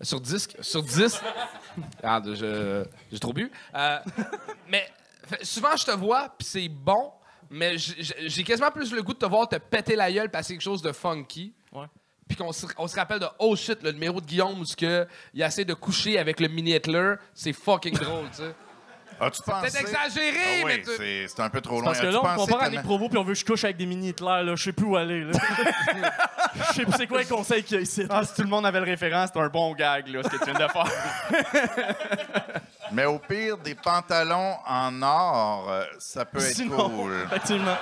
[0.00, 0.56] Sur disque?
[0.60, 1.20] Sur 10.
[2.02, 3.50] Ah, je- j'ai trop bu.
[3.74, 3.98] Euh,
[4.68, 4.86] mais
[5.26, 7.10] fait, souvent, je te vois, puis c'est bon,
[7.48, 10.60] mais j'ai quasiment plus le goût de te voir te péter la gueule passer quelque
[10.62, 11.54] chose de funky.
[11.72, 11.86] Ouais.
[12.34, 14.74] Puis qu'on se, on se rappelle de Oh shit, le numéro de Guillaume où ce
[14.74, 18.54] que il essaie de coucher avec le mini Hitler, c'est fucking drôle, tu sais.
[19.20, 19.60] As-tu pensé?
[19.70, 21.84] Peut-être exagéré, Ah oui, mais tu- c'est, c'est un peu trop loin.
[21.84, 23.64] Parce que As-tu là, on compare à Nick Provo puis on veut que je couche
[23.64, 24.54] avec des mini Hitler, là.
[24.56, 25.32] Je sais plus où aller, là.
[26.68, 28.06] Je sais plus c'est quoi les conseils qu'il y a ici.
[28.10, 30.36] Ah, si tout le monde avait le référent, c'est un bon gag, là, ce que
[30.38, 31.82] tu viens de faire.
[32.92, 37.12] Mais au pire, des pantalons en or, euh, ça peut être Sinon, cool.
[37.26, 37.76] effectivement.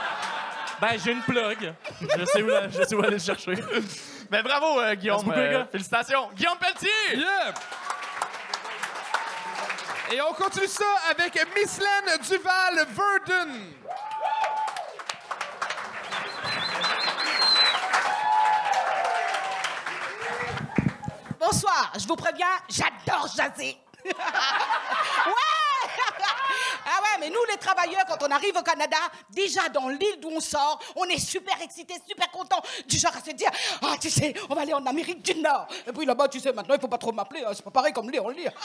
[0.80, 1.74] Ben, j'ai une plug.
[2.00, 3.54] Je sais où, la- je sais où aller le chercher.
[4.30, 5.16] Mais bravo, euh, Guillaume.
[5.16, 5.68] Merci beaucoup, les euh, gars.
[5.70, 6.30] félicitations.
[6.34, 7.18] Guillaume Pelletier!
[7.18, 7.54] Yeah!
[10.12, 13.50] Et on continue ça avec Mislaine Duval-Verdun.
[21.38, 23.76] Bonsoir, je vous préviens, j'adore jaser.
[24.04, 25.59] ouais!
[27.00, 28.96] Ah ouais, mais nous, les travailleurs, quand on arrive au Canada,
[29.30, 33.22] déjà dans l'île d'où on sort, on est super excités, super contents, du genre à
[33.22, 33.50] se dire,
[33.82, 35.66] ah, tu sais, on va aller en Amérique du Nord.
[35.86, 37.92] Et puis là-bas, tu sais, maintenant, il faut pas trop m'appeler, hein, c'est pas pareil
[37.92, 38.46] comme Léon Lee.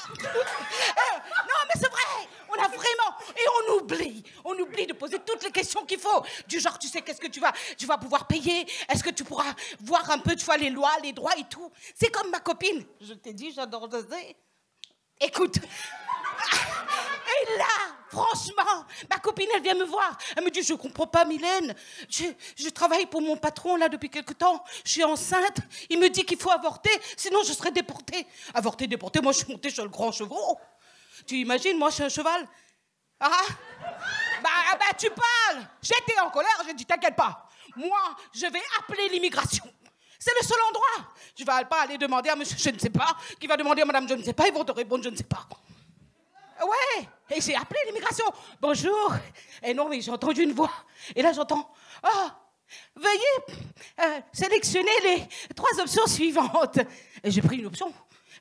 [0.97, 5.19] Eh, non, mais c'est vrai, on a vraiment, et on oublie, on oublie de poser
[5.19, 6.23] toutes les questions qu'il faut.
[6.47, 8.65] Du genre, tu sais, qu'est-ce que tu vas, tu vas pouvoir payer?
[8.89, 11.71] Est-ce que tu pourras voir un peu, tu vois, les lois, les droits et tout?
[11.95, 12.85] C'est comme ma copine.
[13.01, 14.35] Je t'ai dit, j'adore jaser.
[15.19, 15.57] Écoute.
[17.25, 20.17] Et là, franchement, ma copine, elle vient me voir.
[20.35, 21.75] Elle me dit, je comprends pas, Mylène.
[22.09, 24.63] Je, travaille pour mon patron, là, depuis quelque temps.
[24.83, 25.57] Je suis enceinte.
[25.89, 28.27] Il me dit qu'il faut avorter, sinon je serai déportée.
[28.53, 30.59] Avorter, déportée, moi, je suis montée sur le grand chevreau.
[31.25, 32.47] Tu imagines, moi, je suis un cheval.
[33.19, 33.29] Ah
[34.43, 37.49] bah, ah bah, tu parles J'étais en colère, j'ai dit, t'inquiète pas.
[37.75, 39.63] Moi, je vais appeler l'immigration.
[40.19, 41.13] C'est le seul endroit.
[41.37, 43.85] Je vais pas aller demander à monsieur je ne sais pas, qui va demander à
[43.85, 45.47] madame je ne sais pas, ils vont te répondre je ne sais pas.
[46.63, 48.25] Ouais, et j'ai appelé l'immigration.
[48.61, 49.13] Bonjour.
[49.61, 50.71] Et non, mais j'ai entendu une voix.
[51.15, 51.69] Et là, j'entends,
[52.01, 52.39] ah,
[52.95, 53.59] veuillez
[54.01, 56.79] euh, sélectionner les trois options suivantes.
[57.23, 57.93] Et j'ai pris une option.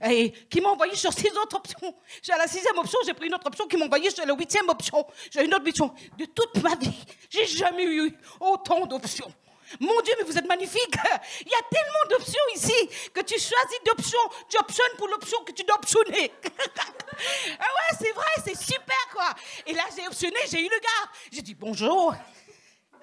[0.04, 1.94] Et qui m'a envoyé sur six autres options.
[2.22, 4.68] J'ai la sixième option, j'ai pris une autre option qui m'a envoyé sur la huitième
[4.68, 5.04] option.
[5.30, 5.92] J'ai une autre option.
[6.16, 9.32] De toute ma vie, j'ai jamais eu autant d'options.
[9.80, 10.94] Mon Dieu, mais vous êtes magnifique.
[11.40, 14.18] Il y a tellement d'options ici que tu choisis d'options.
[14.48, 16.32] Tu optionnes pour l'option que tu dois optionner.
[16.46, 19.34] ah ouais, c'est vrai, c'est super quoi.
[19.66, 21.10] Et là, j'ai optionné, j'ai eu le gars.
[21.32, 22.14] J'ai dit bonjour.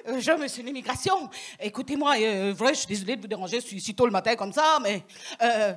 [0.08, 4.06] Euh, Je, monsieur l'immigration, écoutez-moi, euh, vrai, je suis désolée de vous déranger si, tôt
[4.06, 5.04] le matin comme ça, mais
[5.42, 5.74] euh,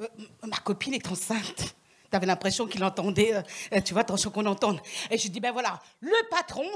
[0.00, 0.06] euh,
[0.44, 1.76] ma copine est enceinte.
[2.10, 3.42] T'avais l'impression qu'il entendait, euh,
[3.74, 4.80] euh, tu vois, attention qu'on entende.
[5.10, 6.66] Et je dis, ben voilà, le patron,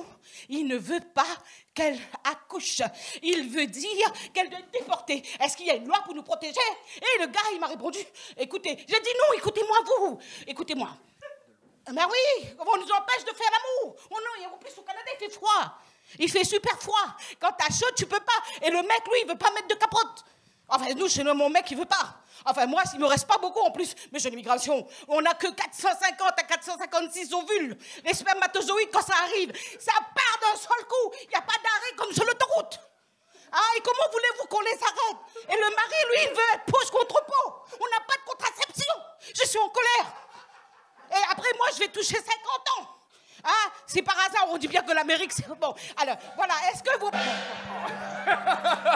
[0.50, 1.26] il ne veut pas
[1.72, 2.82] qu'elle accouche.
[3.22, 5.22] Il veut dire qu'elle doit être déportée.
[5.40, 6.60] Est-ce qu'il y a une loi pour nous protéger?
[6.96, 7.98] Et le gars, il m'a répondu,
[8.36, 10.90] écoutez, j'ai dit non, écoutez-moi vous, écoutez-moi.
[11.86, 13.96] Ben oui, on nous empêche de faire l'amour.
[14.10, 15.78] Oh non, en plus au Canada, il fait froid.
[16.18, 17.16] Il fait super froid.
[17.40, 18.66] Quand t'as chaud, tu peux pas.
[18.66, 20.24] Et le mec, lui, il veut pas mettre de capote.
[20.68, 22.16] Enfin, nous, chez nous, mon mec, il veut pas.
[22.44, 23.94] Enfin, moi, il me reste pas beaucoup en plus.
[24.10, 27.76] Mais chez l'immigration, on a que 450 à 456 ovules.
[28.04, 31.12] Les spermatozoïdes, quand ça arrive, ça part d'un seul coup.
[31.22, 32.80] Il n'y a pas d'arrêt comme sur l'autoroute.
[33.52, 35.18] Ah, et comment voulez-vous qu'on les arrête?
[35.50, 37.54] Et le mari, lui, il veut être poche contre peau.
[37.78, 38.94] On n'a pas de contraception.
[39.34, 40.14] Je suis en colère.
[41.10, 42.26] Et après, moi, je vais toucher 50
[42.78, 42.88] ans.
[43.44, 45.74] Ah, c'est par hasard, on dit bien que l'Amérique, c'est bon.
[46.00, 47.10] Alors, voilà, est-ce que vous...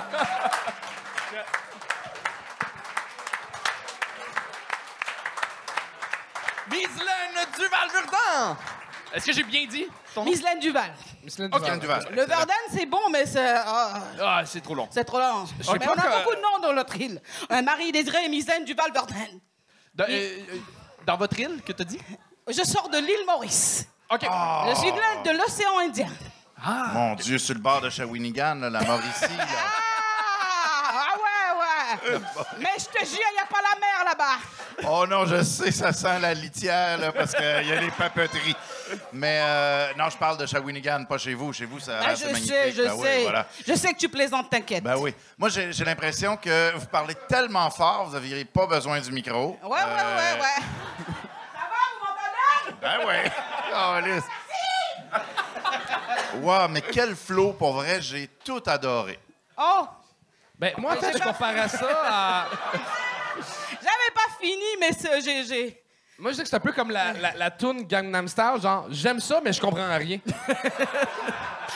[9.15, 10.31] Est-ce que j'ai bien dit ton nom?
[10.31, 10.93] Mislaine Duval.
[11.25, 11.79] Micheline Ok, Duval.
[11.81, 12.07] Duval.
[12.13, 13.55] Le Verdun, c'est bon, mais c'est...
[13.65, 14.89] ah, Ah, c'est trop long.
[14.91, 15.47] c'est trop long.
[15.47, 17.21] sais Mais pas on a que- beaucoup de noms dans notre île.
[17.51, 19.15] Un Marie Désiré et Mislaine Duval Verdun.
[19.95, 20.57] Dans, euh, euh,
[21.07, 22.01] dans votre île, que t'as dit?
[22.49, 23.87] Je sors de l'île Maurice.
[24.11, 24.21] OK.
[24.23, 26.09] Je suis de l'île de l'océan Indien.
[26.93, 29.47] Mon Dieu, sur le bord de Shawinigan, là, la Mauricie, là.
[32.13, 32.19] Ouais.
[32.59, 34.89] Mais je te jure, il n'y a pas la mer là-bas.
[34.91, 38.57] Oh non, je sais, ça sent la litière, là, parce qu'il y a les papeteries.
[39.13, 41.53] Mais euh, non, je parle de Shawinigan, pas chez vous.
[41.53, 42.53] Chez vous, ça Ah, c'est je magnifique.
[42.53, 43.23] sais, je Ben oui, sais.
[43.23, 43.47] voilà.
[43.67, 44.83] Je sais que tu plaisantes, t'inquiète.
[44.85, 45.15] Ben oui.
[45.39, 49.59] Moi, j'ai j'ai l'impression que vous parlez tellement fort, vous n'aviez pas besoin du micro.
[49.63, 50.63] Ouais, ouais, Euh, ouais, ouais.
[51.55, 52.79] Ça va, vous m'entendez?
[52.81, 53.31] Ben oui.
[53.73, 54.25] Oh, Alice.
[56.43, 59.19] Wow, mais quel flow, pour vrai, j'ai tout adoré.
[59.57, 59.87] Oh,
[60.59, 62.47] Ben, moi, en fait, je comparais ça à.
[63.37, 65.83] j'avais pas fini, mais c'est- j'ai...
[66.19, 68.87] Moi, je dis que c'est un peu comme la, la, la toune Gangnam Style, genre,
[68.91, 70.19] j'aime ça, mais je comprends rien.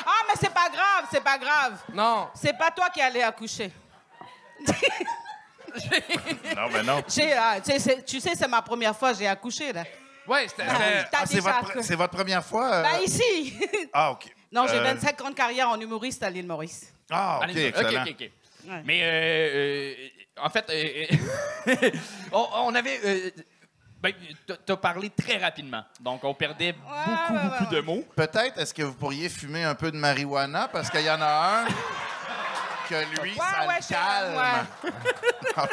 [0.06, 1.74] Ah, mais c'est pas grave, c'est pas grave.
[1.92, 2.28] Non.
[2.34, 3.70] C'est pas toi qui allais accoucher.
[6.56, 7.02] Non, mais non.
[7.38, 9.84] Ah, tu sais, c'est- tu sais, c'est ma première fois, j'ai accouché, là.
[10.26, 10.64] Ouais, c'était.
[10.68, 10.74] Ah,
[11.12, 12.66] Ah, c'est votre, première fois?
[12.74, 12.82] euh?
[12.82, 13.56] Bah, ici.
[13.92, 14.26] Ah, OK.
[14.52, 16.92] non, j'ai Euh, 25 ans de carrière en humoriste à l'île Maurice.
[17.10, 18.02] Ah, OK, excellent.
[18.02, 18.30] OK, OK, OK.
[18.68, 18.82] Ouais.
[18.84, 19.94] Mais, euh, euh,
[20.44, 21.06] en fait, euh,
[21.68, 21.90] euh,
[22.32, 23.00] on, on avait.
[23.04, 23.30] euh,
[24.02, 24.14] ben,
[24.64, 25.82] t'as- parlé très rapidement.
[26.00, 26.88] Donc, on perdait beaucoup,
[27.34, 28.04] ouais, ouais, beaucoup de mots.
[28.16, 30.68] Peut-être, est-ce que vous pourriez fumer un peu de marijuana?
[30.68, 31.66] Parce qu'il y en a un
[32.90, 34.42] que lui, Ouais, ça ouais, le je- calme.
[35.56, 35.66] Ah.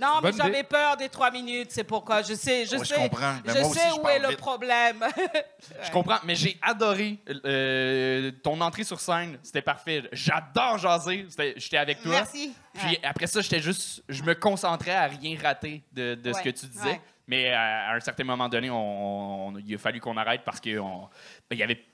[0.00, 2.22] Non, mais j'avais peur des trois minutes, c'est pourquoi.
[2.22, 2.94] Je sais, je Ouais, je sais.
[2.94, 3.34] comprends.
[3.44, 5.04] Mais je moi aussi, sais je où est le problème.
[5.84, 9.38] Je comprends, mais j'ai adoré euh, ton entrée sur scène.
[9.42, 10.04] C'était parfait.
[10.12, 11.26] J'adore jaser.
[11.56, 12.12] J'étais avec toi.
[12.12, 12.54] Merci.
[12.74, 13.00] Puis Ouais.
[13.02, 16.66] après ça, j'étais juste, je me concentrais à rien rater de, de ce que tu
[16.66, 16.88] disais.
[16.90, 17.00] ouais.
[17.28, 20.60] Mais à, à un certain moment donné, on, on- il a fallu qu'on arrête parce
[20.78, 21.08] on-
[21.50, 21.84] ben, y avait,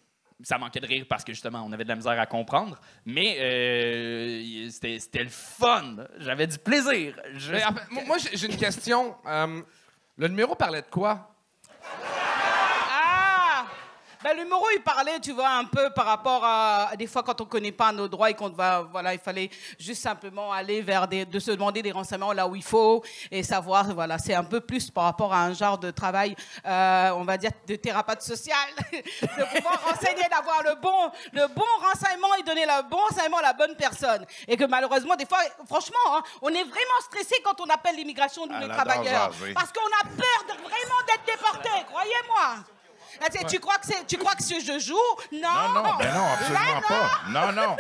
[0.43, 2.81] ça manquait de rire parce que justement, on avait de la misère à comprendre.
[3.07, 5.97] Mais euh, c'était le fun.
[6.19, 7.15] J'avais du plaisir.
[8.07, 9.15] Moi, j'ai une question.
[9.27, 9.63] Euh,
[10.17, 11.35] le numéro parlait de quoi?
[14.25, 14.29] Ah!
[14.29, 17.41] Ben, le Moreau, il parlait, tu vois, un peu par rapport à, des fois quand
[17.41, 21.09] on connaît pas nos droits et qu'on va, voilà, il fallait juste simplement aller vers
[21.09, 24.45] des, de se demander des renseignements là où il faut et savoir, voilà, c'est un
[24.45, 28.23] peu plus par rapport à un genre de travail, euh, on va dire, de thérapeute
[28.23, 28.57] social,
[28.93, 33.43] de pouvoir renseigner, d'avoir le bon, le bon renseignement et donner le bon renseignement à
[33.43, 34.25] la bonne personne.
[34.47, 38.47] Et que malheureusement, des fois, franchement, hein, on est vraiment stressé quand on appelle l'immigration,
[38.47, 39.33] nous, Elle les travailleurs.
[39.33, 39.55] jaser.
[39.55, 42.65] Parce qu'on a peur de, vraiment d'être déportés, croyez-moi.
[43.21, 44.95] Là, tu crois que tu crois que jeu joue
[45.33, 45.41] Non.
[45.43, 47.11] Non, non, ben non, absolument Là, pas.
[47.29, 47.77] Non, non.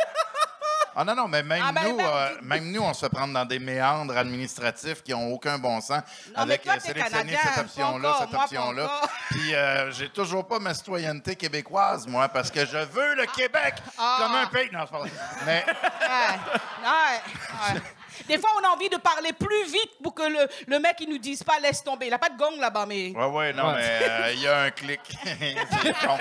[0.94, 3.32] Ah non, non, mais même, Ah, ben, nous, ben, euh, même nous, on se prendre
[3.32, 6.02] dans des méandres administratifs qui n'ont aucun bon sens
[6.36, 8.90] Non, avec toi, euh, sélectionner cette option-là, cette option-là.
[9.30, 13.76] Puis euh, j'ai toujours pas ma citoyenneté québécoise, moi, parce que je veux le Québec
[13.98, 14.18] Ah.
[14.20, 14.68] comme un pays.
[14.70, 15.10] Non, c'est pas vrai.
[15.46, 16.38] Mais Ouais,
[16.84, 17.82] ouais, ouais.
[18.28, 21.08] Des fois, on a envie de parler plus vite pour que le, le mec, il
[21.10, 22.06] nous dise pas laisse tomber.
[22.06, 23.10] Il a pas de gong là-bas, mais.
[23.16, 23.74] Ouais, ouais, non, Ouais.
[23.76, 25.00] mais euh, il y a un clic.
[25.24, 26.18] C'est con.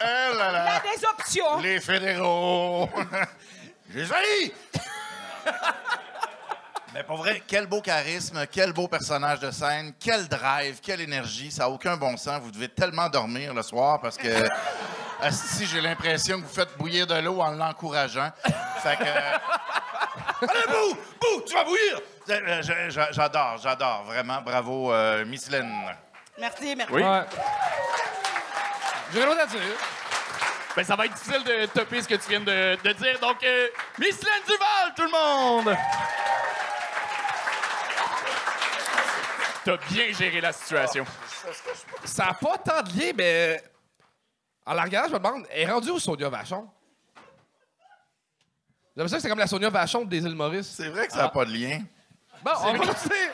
[0.00, 1.58] Eh là Il y a des options.
[1.60, 2.88] Les fédéraux.
[3.94, 4.52] J'ai failli.
[6.94, 11.50] Mais pour vrai, quel beau charisme, quel beau personnage de scène, quel drive, quelle énergie.
[11.50, 12.40] Ça n'a aucun bon sens.
[12.42, 14.28] Vous devez tellement dormir le soir parce que.
[15.30, 18.30] Si j'ai l'impression que vous faites bouillir de l'eau en l'encourageant.
[18.82, 19.02] Fait que.
[19.04, 20.94] Allez, bouh!
[21.20, 21.42] Bouh!
[21.46, 22.00] Tu vas bouillir!
[22.30, 24.04] Euh, je- je- J'adore, j'adore.
[24.04, 25.68] Vraiment, bravo, euh, Miss Lynn.
[26.38, 26.92] Merci, merci.
[26.92, 27.02] Oui.
[27.02, 27.22] Ouais.
[29.12, 29.60] J'ai rien d'autre à dire.
[30.76, 33.18] Ben, ça va être difficile de topper ce que tu viens de, de dire.
[33.18, 33.66] Donc, euh,
[33.98, 35.76] Miss Lynn Duval, tout le monde!
[39.64, 41.04] T'as bien géré la situation.
[42.04, 43.62] Ça n'a pas tant de lien, mais.
[44.68, 46.68] En la regardant, je me demande, elle est rendue où Sonia Vachon?
[48.94, 50.66] J'aime ça que c'est comme la Sonia Vachon des îles Maurice.
[50.76, 51.80] C'est vrai que ça n'a pas de lien.
[52.44, 53.30] Bon, on va continuer.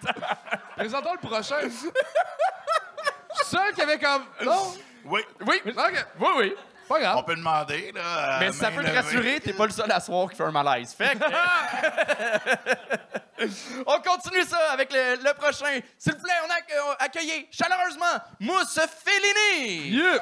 [0.76, 1.56] Présentons le prochain.
[3.46, 4.22] Seul qui avait comme.
[4.44, 4.74] Non?
[5.06, 5.22] Oui.
[5.44, 6.06] Oui, OK.
[6.20, 6.54] oui, oui.
[6.88, 7.16] Pas grave.
[7.18, 8.38] On peut demander, là.
[8.40, 10.50] Mais si ça peut te rassurer, t'es pas le seul à soir qui fait un
[10.50, 10.94] malaise.
[10.94, 11.24] Fait que...
[13.86, 15.80] on continue ça avec le, le prochain.
[15.98, 16.56] S'il vous plaît, on a
[17.04, 19.90] accueilli chaleureusement Mousse Fellini.
[19.90, 20.18] Yeah.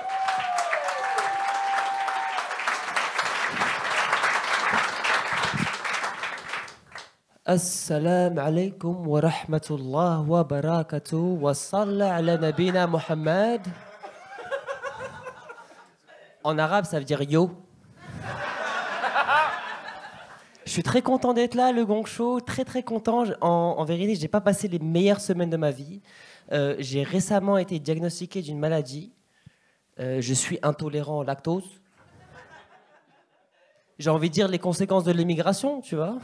[7.48, 13.66] السلام عليكم ورحمة الله وبركاته وصلى على نبينا محمد
[16.46, 17.50] en arabe, ça veut dire yo.
[20.64, 23.24] Je suis très content d'être là, le Gong Show, très très content.
[23.24, 26.02] Je- En, vérité, j'ai pas passé les meilleures semaines de ma vie.
[26.52, 29.12] Euh, j'ai récemment été diagnostiqué d'une maladie.
[29.98, 31.64] Euh, je suis intolérant au lactose.
[33.98, 36.16] J'ai envie de dire les conséquences de l'immigration, tu vois.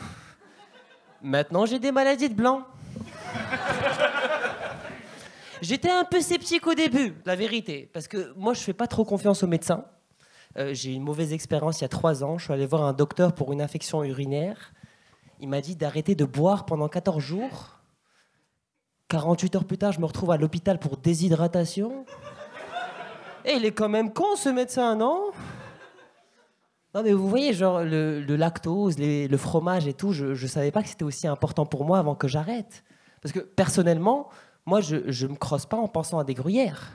[1.20, 2.62] Maintenant, j'ai des maladies de blanc.
[5.60, 9.04] J'étais un peu sceptique au début, la vérité, parce que moi, je fais pas trop
[9.04, 9.84] confiance aux médecins.
[10.58, 12.38] Euh, j'ai eu une mauvaise expérience il y a trois ans.
[12.38, 14.72] Je suis allé voir un docteur pour une infection urinaire.
[15.40, 17.78] Il m'a dit d'arrêter de boire pendant 14 jours.
[19.08, 22.06] 48 heures plus tard, je me retrouve à l'hôpital pour déshydratation.
[23.44, 25.32] Et il est quand même con, ce médecin, non?
[26.94, 30.70] Non, mais vous voyez, genre, le, le lactose, le fromage et tout, je ne savais
[30.70, 32.84] pas que c'était aussi important pour moi avant que j'arrête.
[33.20, 34.28] Parce que personnellement,
[34.64, 36.92] moi, je ne me crosse pas en pensant à des gruyères.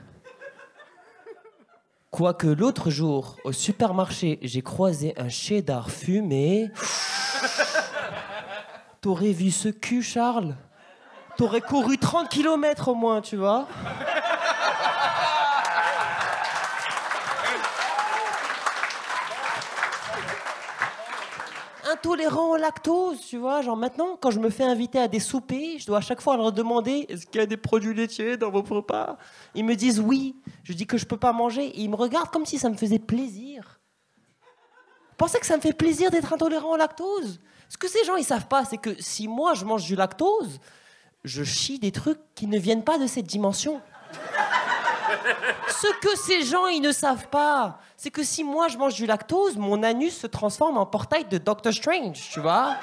[2.10, 6.70] Quoique l'autre jour, au supermarché, j'ai croisé un cheddar fumé.
[9.02, 10.56] T'aurais vu ce cul, Charles?
[11.36, 13.68] T'aurais couru 30 km au moins, tu vois?
[21.98, 23.60] Intolérant au lactose, tu vois.
[23.60, 26.36] Genre maintenant, quand je me fais inviter à des soupers, je dois à chaque fois
[26.36, 29.18] leur demander est-ce qu'il y a des produits laitiers dans vos repas?
[29.56, 30.36] Ils me disent oui.
[30.62, 32.76] Je dis que je peux pas manger et ils me regardent comme si ça me
[32.76, 33.80] faisait plaisir.
[35.16, 37.40] Pensez que ça me fait plaisir d'être intolérant au lactose?
[37.68, 40.60] Ce que ces gens ils savent pas, c'est que si moi je mange du lactose,
[41.24, 43.80] je chie des trucs qui ne viennent pas de cette dimension.
[45.68, 49.06] Ce que ces gens ils ne savent pas, c'est que si moi je mange du
[49.06, 52.76] lactose, mon anus se transforme en portail de Doctor Strange, tu vois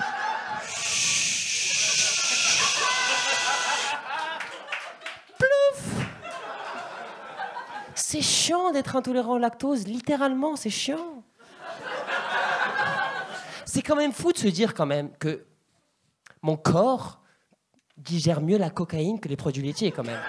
[5.37, 6.07] Plouf
[7.95, 11.23] C'est chiant d'être intolérant au lactose, littéralement, c'est chiant.
[13.65, 15.45] C'est quand même fou de se dire quand même que
[16.41, 17.19] mon corps
[17.97, 20.21] digère mieux la cocaïne que les produits laitiers quand même.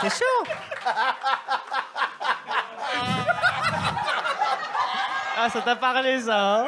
[0.00, 0.44] C'est chaud.
[5.36, 6.66] Ah, ça t'a parlé, ça, hein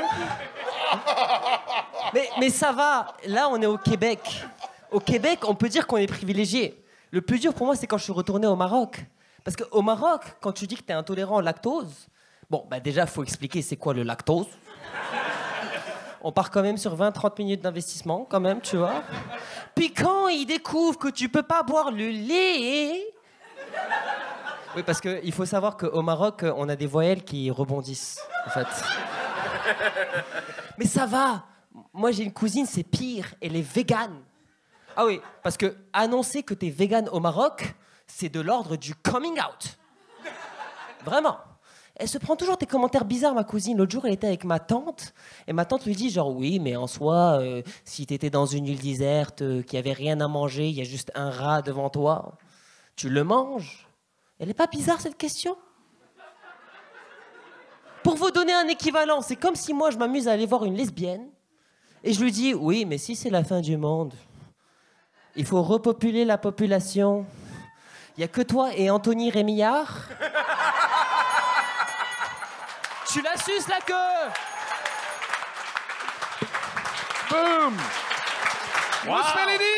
[2.14, 3.14] mais, mais ça va.
[3.26, 4.44] Là, on est au Québec.
[4.90, 6.82] Au Québec, on peut dire qu'on est privilégié.
[7.10, 9.04] Le plus dur pour moi, c'est quand je suis retourné au Maroc.
[9.42, 12.08] Parce qu'au Maroc, quand tu dis que tu es intolérant au lactose,
[12.50, 14.48] bon, bah déjà, faut expliquer c'est quoi le lactose.
[16.20, 19.02] On part quand même sur 20-30 minutes d'investissement, quand même, tu vois.
[19.74, 23.14] Puis quand ils découvrent que tu peux pas boire le lait.
[24.76, 28.20] Oui, parce qu'il faut savoir qu'au Maroc, on a des voyelles qui rebondissent,
[30.78, 31.44] Mais ça va.
[31.92, 33.34] Moi, j'ai une cousine, c'est pire.
[33.40, 34.20] Elle est végane.
[34.96, 37.74] Ah oui, parce que annoncer que t'es végane au Maroc,
[38.06, 39.78] c'est de l'ordre du coming out.
[41.04, 41.38] Vraiment.
[41.94, 43.76] Elle se prend toujours tes commentaires bizarres, ma cousine.
[43.76, 45.14] L'autre jour, elle était avec ma tante,
[45.48, 48.66] et ma tante lui dit genre oui, mais en soi, euh, si t'étais dans une
[48.66, 51.60] île déserte, euh, qu'il y avait rien à manger, il y a juste un rat
[51.62, 52.38] devant toi,
[52.94, 53.88] tu le manges.
[54.38, 55.56] Elle est pas bizarre cette question?
[58.18, 61.28] Vous donner un équivalent, c'est comme si moi je m'amuse à aller voir une lesbienne
[62.04, 64.14] et je lui dis oui, mais si c'est la fin du monde,
[65.36, 67.26] il faut repopuler la population.
[68.16, 70.08] Il y a que toi et Anthony Rémillard.
[73.12, 73.94] tu la suces la queue
[79.36, 79.77] Melody!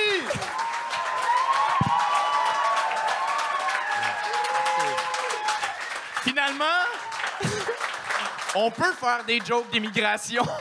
[8.56, 10.42] On peut faire des jokes d'immigration.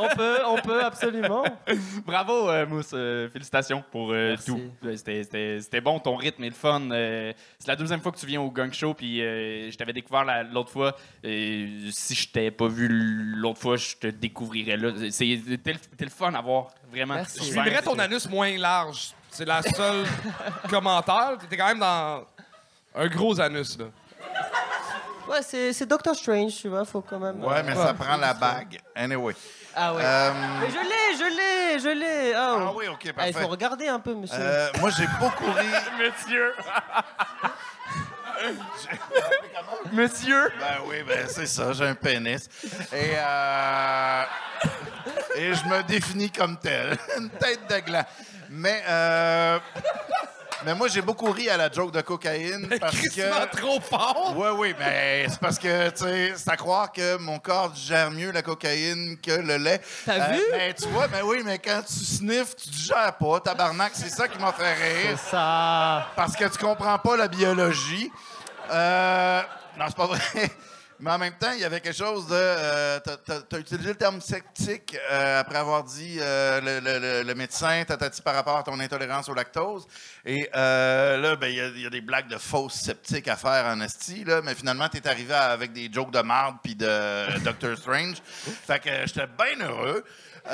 [0.00, 1.42] On peut, on peut, absolument.
[2.06, 2.90] Bravo, euh, Mousse.
[2.94, 4.60] euh, félicitations pour euh, tout.
[4.84, 6.80] Euh, C'était- C'était c'était bon, ton rythme et le fun.
[6.92, 9.92] Euh, c'est la deuxième fois que tu viens au Gang Show, puis euh, je t'avais
[9.92, 10.94] découvert la- l'autre fois.
[11.24, 14.90] Et si je t'avais pas vu l'autre fois, je te découvrirais là.
[15.10, 17.14] C'est- T'es le le fun à voir, vraiment.
[17.14, 17.38] Merci.
[17.40, 17.64] Je Super.
[17.64, 19.10] filmerais ton anus moins large.
[19.30, 20.04] C'est la seule
[20.70, 21.38] commentaire.
[21.40, 22.24] T'étais quand même dans
[22.94, 23.86] un gros anus, là.
[25.28, 27.44] Ouais, c'est c'est Doctor Strange, tu vois, faut quand même.
[27.44, 28.78] Ouais, mais ça prend la bague.
[28.94, 29.34] Anyway.
[29.74, 30.02] Ah ouais.
[30.04, 32.32] Euh, Mais je l'ai, je l'ai, je l'ai.
[32.34, 32.38] Oh.
[32.68, 33.32] Ah oui, OK, Ah, il parfait.
[33.34, 34.38] faut regarder un peu, monsieur.
[34.40, 35.66] Euh, moi, j'ai beaucoup ri.
[35.98, 36.54] Monsieur.
[39.92, 40.50] Monsieur.
[40.60, 42.48] Ben oui, ben c'est ça, j'ai un pénis.
[42.92, 44.22] Et, euh,
[45.36, 46.96] et je me définis comme tel.
[47.18, 48.04] Une tête de gland.
[48.50, 49.58] Mais, euh,
[50.68, 53.56] Mais moi, j'ai beaucoup ri à la joke de cocaïne parce que.
[53.56, 54.34] trop fort.
[54.36, 58.10] Oui, oui, mais c'est parce que, tu sais, c'est à croire que mon corps digère
[58.10, 59.80] mieux la cocaïne que le lait.
[60.04, 60.42] T'as vu?
[60.50, 63.92] Mais tu vois, mais oui, mais quand tu sniffes, tu digères pas, tabarnak.
[63.94, 65.18] C'est ça qui m'a fait rire.
[65.18, 66.06] C'est ça.
[66.14, 68.12] Parce que tu comprends pas la biologie.
[68.70, 69.40] Euh,
[69.78, 70.20] non, c'est pas vrai.
[71.00, 72.34] Mais en même temps, il y avait quelque chose de.
[72.34, 78.20] euh, tu as, utilisé le terme sceptique euh, après avoir dit euh, le, médecin, tatati
[78.20, 79.86] par rapport à ton intolérance au lactose.
[80.24, 83.36] Et là, ben, il y, a- il y a des blagues de fausses sceptiques à
[83.36, 86.74] faire en esti, là, mais finalement, tu es arrivé avec des jokes de marde puis
[86.74, 88.16] de Doctor Strange.
[88.66, 90.04] Fait que j'étais bien heureux.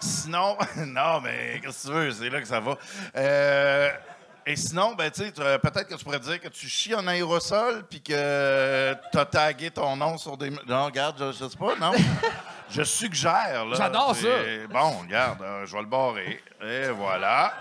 [0.00, 2.78] Sinon, non, mais qu'est-ce que tu veux, c'est là que ça va.
[4.46, 6.94] Euh, et sinon, ben, tu sais, euh, peut-être que tu pourrais dire que tu chies
[6.94, 10.50] en aérosol puis que tu as tagué ton nom sur des.
[10.66, 11.92] Non, regarde, je, je sais pas, non?
[12.70, 13.76] je suggère, là.
[13.76, 16.42] J'adore C'est- Bon, regarde, euh, je vais le barrer.
[16.62, 17.52] Et voilà.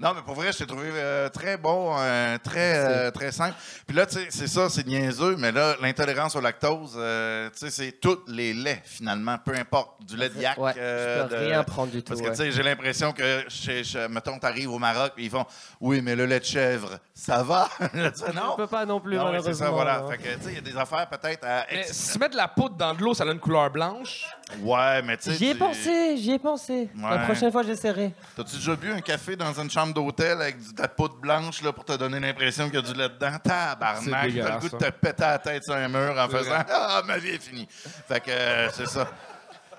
[0.00, 3.54] Non, mais pour vrai, je t'ai trouvé euh, très bon, euh, très, euh, très simple.
[3.86, 7.58] Puis là, tu sais, c'est ça, c'est niaiseux, mais là, l'intolérance au lactose, euh, tu
[7.58, 10.56] sais, c'est tous les laits, finalement, peu importe, du lait de yak.
[10.56, 12.08] Ouais, euh, je peux de- rien prendre du tout.
[12.14, 12.32] Parce que, ouais.
[12.34, 15.44] tu sais, j'ai l'impression que, chez, chez- mettons, t'arrives au Maroc, ils font
[15.82, 17.68] Oui, mais le lait de chèvre, ça va?
[18.34, 18.52] Non.
[18.54, 19.52] On peut pas non plus, Non, malheureusement.
[19.52, 19.98] c'est ça, voilà.
[19.98, 20.10] hein.
[20.12, 21.66] Fait que, tu sais, il y a des affaires peut-être à.
[21.70, 24.24] Mais si tu mets de la poudre dans de l'eau, ça a une couleur blanche.
[24.62, 25.34] Ouais, mais tu sais.
[25.36, 26.88] J'y ai pensé, j'y ai pensé.
[27.00, 28.12] La prochaine fois, j'essaierai.
[28.36, 31.62] T'as-tu déjà bu un café dans une chambre d'hôtel avec du- de la poudre blanche
[31.62, 33.38] là, pour te donner l'impression qu'il y a du lait dedans?
[33.42, 34.10] Tabarnak!
[34.10, 34.90] T'as le dégueulasse, goût de ça.
[34.90, 36.66] te péter la tête sur un mur en faisant vrai.
[36.70, 37.66] Ah, ma vie est finie.
[37.70, 39.08] Fait que euh, c'est ça.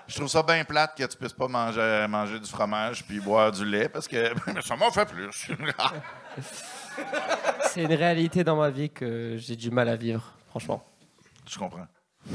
[0.08, 3.52] Je trouve ça bien plate que tu puisses pas manger, manger du fromage puis boire
[3.52, 4.32] du lait parce que
[4.64, 5.30] ça m'en fait plus.
[7.70, 10.84] C'est une réalité dans ma vie que j'ai du mal à vivre, franchement.
[11.48, 11.86] Je comprends.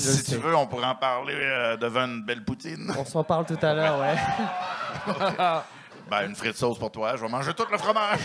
[0.00, 0.32] Je si sais.
[0.36, 2.92] tu veux, on pourrait en parler euh, devant une belle poutine.
[2.98, 4.16] On s'en parle tout à l'heure, ouais.
[6.10, 7.14] Ben, une frite sauce pour toi.
[7.16, 8.20] Je vais manger tout le fromage.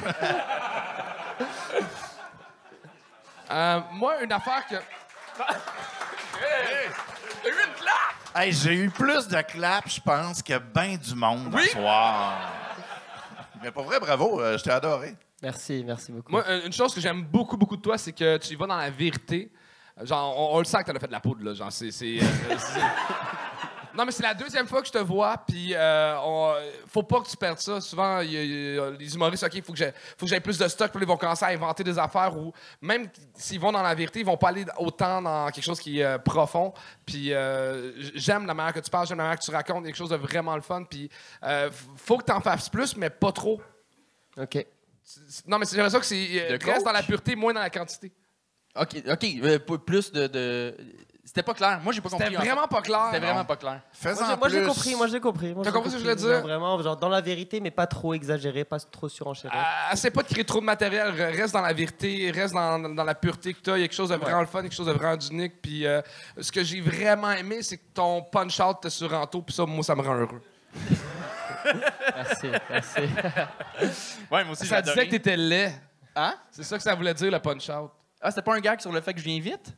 [3.52, 4.76] Euh, moi, une affaire que.
[8.36, 11.64] Hey, j'ai eu plus de claps, je pense, que bien du monde Oui?
[11.66, 12.34] ce soir.
[13.64, 15.16] Mais pour vrai, bravo, euh, je t'ai adoré.
[15.42, 16.32] Merci, merci beaucoup.
[16.32, 18.68] Moi, une une chose que j'aime beaucoup, beaucoup de toi, c'est que tu y vas
[18.68, 19.52] dans la vérité.
[20.04, 21.54] Genre, on, on le sent que t'en as fait de la poudre, là.
[21.54, 21.92] Genre, c'est.
[21.92, 22.26] c'est, euh,
[22.58, 22.80] c'est-
[23.98, 26.54] Non, mais c'est la deuxième fois que je te vois, puis euh, on-
[26.86, 27.80] faut pas que tu perdes ça.
[27.80, 30.42] Souvent, y a- y a les humoristes, OK, il faut que j'ai- faut que j'aie
[30.42, 33.58] plus de stock, puis là, ils vont commencer à inventer des affaires où, même s'ils
[33.58, 36.18] vont dans la vérité, ils vont pas aller autant dans quelque chose qui est euh,
[36.18, 36.74] profond.
[37.06, 39.96] Puis euh, j'aime la manière que tu parles, j'aime la manière que tu racontes, quelque
[39.96, 40.84] chose de vraiment le fun.
[40.84, 41.10] Puis
[41.44, 43.62] euh, faut que tu en fasses plus, mais pas trop.
[44.38, 44.58] Ok.
[45.48, 46.28] Non, mais c'est j'aimerais ça que c'est.
[46.52, 48.12] euh, De reste dans la pureté, moins dans la quantité.
[48.76, 50.28] OK, OK, euh, p- plus de...
[50.28, 50.76] de-
[51.24, 51.80] C'était pas clair.
[51.84, 52.26] Moi, j'ai pas compris.
[52.26, 52.48] C'était en fait.
[52.50, 53.02] vraiment pas clair.
[53.12, 53.82] C'était vraiment pas clair.
[53.92, 54.68] Fais-en Moi, j'ai- moi, j'ai plus.
[54.68, 55.54] compris, moi j'ai compris.
[55.56, 56.42] Moi, T'as compris ce que je voulais dire?
[56.42, 59.56] Vraiment, genre dans la vérité, mais pas trop exagéré, pas trop surenchérer.
[59.56, 62.80] Euh, essaie pas de créer trop de matériel, re- reste dans la vérité, reste dans,
[62.94, 63.78] dans la pureté que tu as.
[63.78, 65.62] Il y a quelque chose de vraiment le fun, quelque chose de vraiment unique.
[65.62, 66.02] Puis euh,
[66.40, 69.84] ce que j'ai vraiment aimé, c'est que ton punch-out était sur Anto, puis ça, moi,
[69.84, 70.42] ça me rend heureux.
[72.16, 73.00] Merci, merci.
[74.32, 75.06] Ouais, moi aussi, j'ai Ça disait adoré.
[75.08, 75.74] que t'étais laid.
[76.16, 76.36] Hein?
[76.52, 77.90] C'est ça que ça voulait dire, le punch-out.
[78.22, 79.78] Ah, c'était pas un gag sur le fait que je viens vite?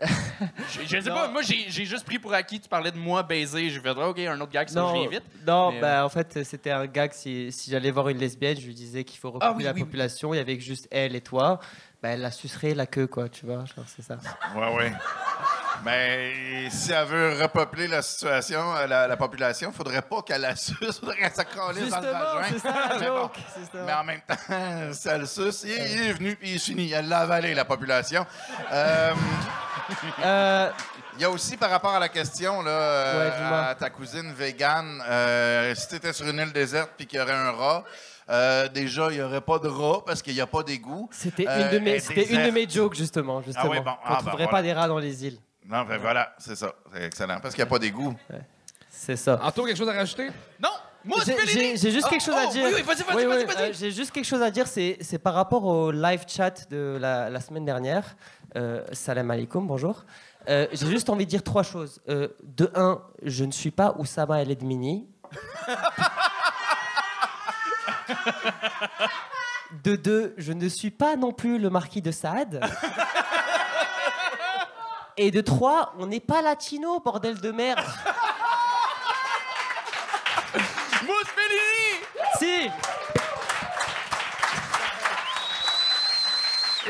[0.00, 3.68] Je, je sais pas, moi j'ai juste pris pour acquis, tu parlais de moi baiser,
[3.70, 5.22] j'ai fait, ah, ok, un autre gag sur je Non, vite.
[5.46, 7.12] non Mais, euh, bah, en fait, c'était un gag.
[7.12, 9.70] Si, si j'allais voir une lesbienne, je lui disais qu'il faut recouper Ah oui, la
[9.72, 9.84] oui, oui.
[9.84, 10.32] population.
[10.32, 11.60] Il y avait que juste elle et toi.
[12.02, 13.64] Bah, elle la sucerait la queue, quoi, tu vois.
[13.66, 14.16] Genre, c'est ça.
[14.56, 14.92] Ouais, ouais.
[15.84, 20.56] Mais si elle veut repeupler la situation, euh, la, la population, faudrait pas qu'elle la
[20.56, 22.58] suce, faudrait qu'elle calisse dans le vagin.
[22.58, 23.30] ça Mais bon.
[23.86, 24.00] ça.
[24.00, 24.34] En même temps,
[24.92, 26.90] si elle le suce, il, il est venu il est fini.
[26.92, 28.26] Elle l'a avalé, la population.
[28.72, 29.12] Euh,
[30.24, 30.70] Euh,
[31.16, 34.32] Il y a aussi, par rapport à la question, là, euh, Ouais, à ta cousine
[34.32, 37.84] végane, euh, si tu étais sur une île déserte puis qu'il y aurait un rat,
[38.28, 41.08] euh, déjà, il n'y aurait pas de rat parce qu'il n'y a pas d'égout.
[41.12, 43.70] c'était Euh, une de mes, c'était une de mes jokes justement, justement.
[43.70, 43.90] oui, bon.
[43.90, 44.48] On Ah, ben, trouverait voilà.
[44.48, 45.38] pas des rats dans les îles.
[45.66, 46.72] Non, ben voilà, c'est ça.
[46.92, 47.38] C'est excellent.
[47.40, 48.14] Parce qu'il n'y a pas d'égout.
[48.90, 49.38] C'est ça.
[49.42, 50.28] Anto, quelque chose à rajouter?
[50.62, 50.70] Non!
[51.76, 52.68] J'ai- juste quelque chose à dire.
[53.72, 54.66] J'ai juste quelque chose à dire.
[54.66, 58.16] C'est par rapport au live chat de la, la semaine dernière.
[58.56, 60.04] Euh, salam alaikum, bonjour.
[60.48, 62.00] Euh, J'ai juste envie de dire trois choses.
[62.08, 65.06] Euh, de un, je ne suis pas Oussama El Edmini.
[69.84, 72.60] De deux, je ne suis pas non plus le marquis de Sade.
[75.16, 77.78] Et de trois, on n'est pas latino, bordel de merde.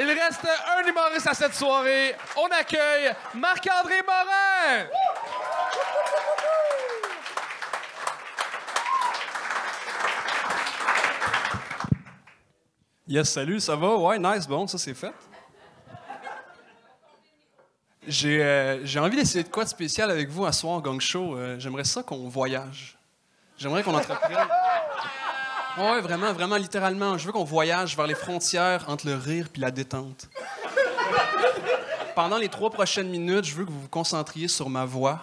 [0.03, 2.17] Il reste un humoriste à cette soirée.
[2.35, 4.87] On accueille Marc-André Morin.
[13.07, 13.95] Yes, salut, ça va?
[13.97, 15.13] Ouais, nice, bon, ça c'est fait.
[18.07, 21.37] J'ai euh, envie d'essayer de quoi de spécial avec vous un soir gang show.
[21.37, 22.97] Euh, j'aimerais ça qu'on voyage.
[23.59, 24.49] J'aimerais qu'on entreprenne.
[25.81, 27.17] Ouais, vraiment, vraiment, littéralement.
[27.17, 30.29] Je veux qu'on voyage vers les frontières entre le rire puis la détente.
[32.15, 35.23] Pendant les trois prochaines minutes, je veux que vous vous concentriez sur ma voix,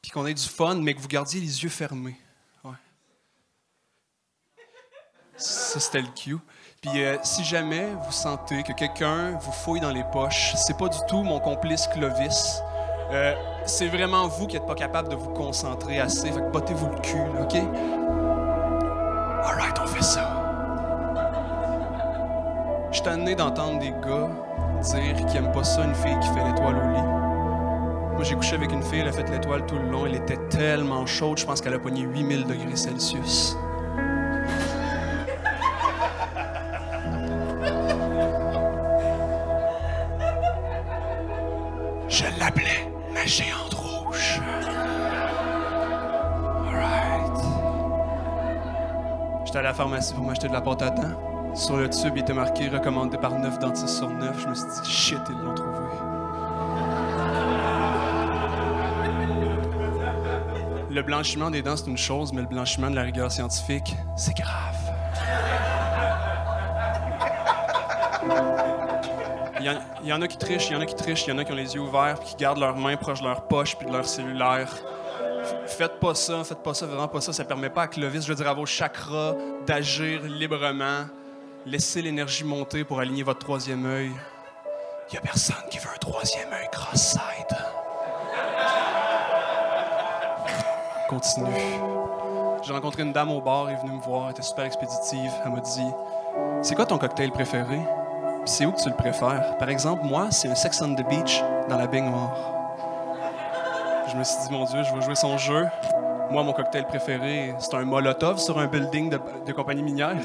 [0.00, 2.16] puis qu'on ait du fun, mais que vous gardiez les yeux fermés.
[2.64, 2.72] Ouais.
[5.36, 6.38] Ça, c'était le cue.
[6.80, 10.88] Puis euh, si jamais vous sentez que quelqu'un vous fouille dans les poches, c'est pas
[10.88, 12.60] du tout mon complice Clovis.
[13.12, 13.34] Euh,
[13.66, 16.32] c'est vraiment vous qui n'êtes pas capable de vous concentrer assez.
[16.32, 18.21] Fait que battez-vous le cul, OK?
[19.44, 20.38] Alright, on fait ça.
[22.90, 24.30] Je suis tanné d'entendre des gars
[24.82, 27.02] dire qu'ils aiment pas ça, une fille qui fait l'étoile au lit.
[28.14, 30.06] Moi, j'ai couché avec une fille, elle a fait l'étoile tout le long.
[30.06, 33.56] Elle était tellement chaude, je pense qu'elle a pogné 8000 degrés Celsius.
[49.74, 51.54] Pharmacie pour m'acheter de la pâte à dents.
[51.54, 54.40] Sur le tube, il était marqué recommandé par 9 dentistes sur 9.
[54.40, 55.78] Je me suis dit, shit, ils l'ont trouvé.
[60.90, 64.36] Le blanchiment des dents, c'est une chose, mais le blanchiment de la rigueur scientifique, c'est
[64.36, 64.76] grave.
[69.60, 71.38] Il y, en, a qui trichent, il y en a qui trichent, il y en
[71.38, 73.76] a qui ont les yeux ouverts, puis qui gardent leurs mains proches de leur poche
[73.76, 74.68] puis de leur cellulaire.
[75.66, 77.32] Faites pas ça, faites pas ça, vraiment pas ça.
[77.32, 79.34] Ça permet pas à Clovis, je veux dire, à vos chakras
[79.66, 81.06] d'agir librement.
[81.66, 84.10] Laissez l'énergie monter pour aligner votre troisième œil.
[85.10, 87.56] Il y a personne qui veut un troisième œil cross-side.
[91.08, 91.52] Continue.
[92.62, 95.30] J'ai rencontré une dame au bar, elle est venue me voir, elle était super expéditive.
[95.44, 95.86] Elle m'a dit
[96.62, 97.80] C'est quoi ton cocktail préféré?
[98.44, 101.42] C'est où que tu le préfères Par exemple, moi, c'est un Sex on the Beach
[101.68, 102.36] dans la baignoire.
[104.10, 105.66] Je me suis dit Mon Dieu, je vais jouer son jeu.
[106.32, 110.16] Moi, mon cocktail préféré, c'est un Molotov sur un building de, compagnie minière.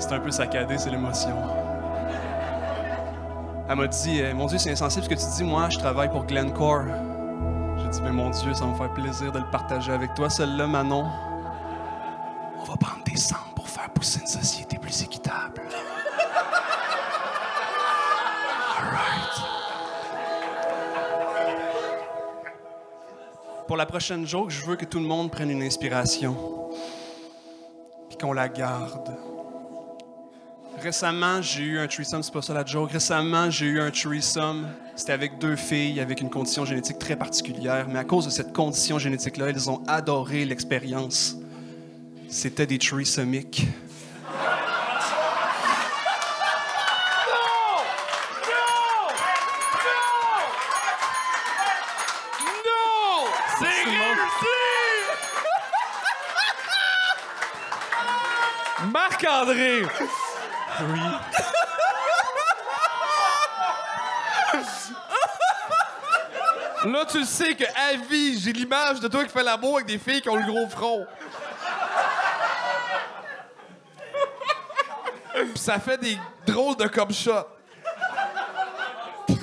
[0.00, 1.36] C'est un peu saccadé, c'est l'émotion.
[3.68, 5.44] Elle m'a dit euh, Mon Dieu, c'est insensible ce que tu dis.
[5.44, 6.82] Moi, je travaille pour Glencore.
[7.78, 10.28] J'ai dit Mais mon Dieu, ça va me faire plaisir de le partager avec toi.
[10.28, 11.06] Celle-là, Manon,
[12.58, 15.62] on va prendre des cendres pour faire pousser une société plus équitable.
[23.70, 26.36] Pour la prochaine joke, je veux que tout le monde prenne une inspiration
[28.08, 29.16] puis qu'on la garde.
[30.82, 32.90] Récemment, j'ai eu un threesome, c'est pas ça la joke.
[32.90, 34.66] Récemment, j'ai eu un threesome.
[34.96, 38.52] C'était avec deux filles avec une condition génétique très particulière, mais à cause de cette
[38.52, 41.36] condition génétique-là, elles ont adoré l'expérience.
[42.28, 43.68] C'était des threesomiques.
[59.20, 61.00] C'est Oui.
[66.84, 69.86] Là, tu le sais que à vie, j'ai l'image de toi qui fais l'amour avec
[69.86, 71.06] des filles qui ont le gros front.
[75.34, 77.32] Puis ça fait des drôles de comme shot.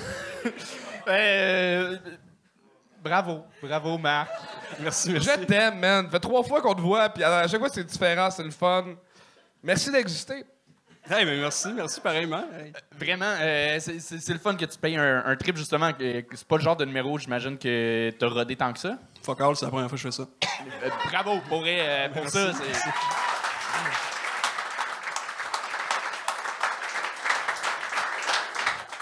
[1.10, 1.98] Euh,
[3.02, 4.30] bravo, bravo, Marc.
[4.80, 5.30] Merci, merci.
[5.30, 6.06] Je t'aime, man.
[6.06, 8.52] Ça fait trois fois qu'on te voit, puis à chaque fois c'est différent, c'est le
[8.52, 8.84] fun.
[9.64, 10.46] Merci d'exister.
[11.10, 12.44] Hey, mais merci, merci pareillement.
[12.54, 12.74] Hey.
[12.98, 15.92] Vraiment, euh, c'est- le fun que tu payes un, un trip, justement.
[15.98, 18.98] C'est pas le genre de numéro, j'imagine, que t'as rodé tant que ça.
[19.24, 20.24] Fuck all, c'est la première fois que je fais ça.
[20.84, 22.52] Euh, bravo pour, euh, pour ça.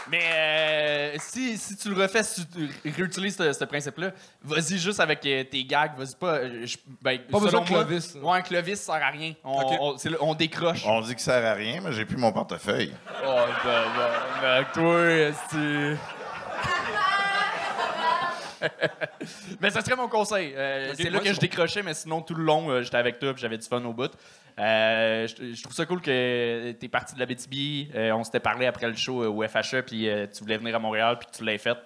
[0.09, 4.11] Mais euh, si, si tu le refais, si tu réutilises ce, ce principe-là,
[4.43, 6.35] vas-y juste avec euh, tes gags, vas-y pas.
[6.35, 8.15] euh, je- ben, Pas besoin de moi, Clovis.
[8.21, 9.33] Ouais, un Clovis ça sert à rien.
[9.43, 9.77] On, Ok.
[9.79, 10.83] on- c'est le- on décroche.
[10.85, 12.93] On dit que ça sert à rien, mais j'ai plus mon portefeuille.
[13.25, 15.97] Oh, ben, ben, ben, toi, c'est.
[19.59, 20.53] Mais ça serait mon conseil.
[20.55, 23.34] Euh, c'est là que je décrochais, mais sinon, tout le long, euh, j'étais avec toi
[23.34, 24.11] puis j'avais du fun au bout.
[24.57, 28.13] Euh, je, je trouve ça cool que t'es parti de la BTB.
[28.13, 31.28] On s'était parlé après le show au FHE, puis tu voulais venir à Montréal, puis
[31.30, 31.78] que tu l'as fait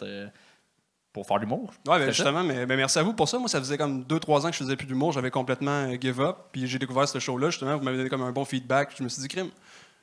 [1.12, 1.74] pour faire l'humour.
[1.88, 3.40] Ouais, ben justement, mais, mais merci à vous pour ça.
[3.40, 5.12] Moi, ça faisait comme 2-3 ans que je faisais plus d'humour.
[5.12, 6.38] J'avais complètement give up.
[6.52, 7.78] Puis j'ai découvert ce show-là, justement.
[7.78, 8.92] Vous m'avez donné comme un bon feedback.
[8.96, 9.50] Je me suis dit, crime,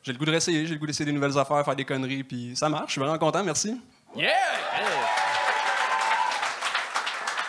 [0.06, 2.22] j'ai le goût de réessayer, j'ai le goût d'essayer des nouvelles affaires, faire des conneries.
[2.22, 2.86] Puis ça marche.
[2.86, 3.80] Je suis vraiment content, merci.
[4.16, 4.32] Yeah!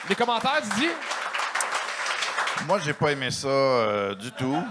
[0.08, 0.92] Des commentaires, Didier?
[2.66, 4.64] Moi, j'ai pas aimé ça euh, du tout.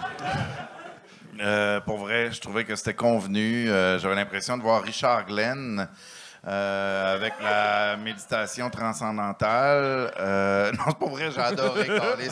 [1.40, 3.68] Euh, pour vrai, je trouvais que c'était convenu.
[3.68, 5.88] Euh, J'avais l'impression de voir Richard Glenn
[6.46, 10.12] euh, avec la méditation transcendantale.
[10.18, 12.30] Euh, non, c'est pas vrai, j'ai adoré Carlis.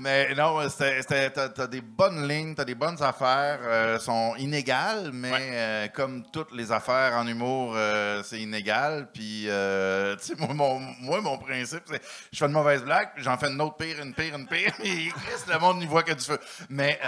[0.00, 3.58] Mais non, c'était- c'était- t'as des bonnes lignes, t'as des bonnes affaires.
[3.62, 7.76] euh, sont inégales, mais euh, comme toutes les affaires en humour,
[8.24, 9.08] c'est inégal.
[9.12, 12.00] Puis, tu sais, moi mon, moi, mon principe, c'est
[12.32, 14.72] je fais une mauvaise blague, j'en fais une autre pire, une pire, une pire.
[14.84, 15.10] Et
[15.48, 16.38] le monde n'y voit que du feu.
[16.70, 16.98] Mais,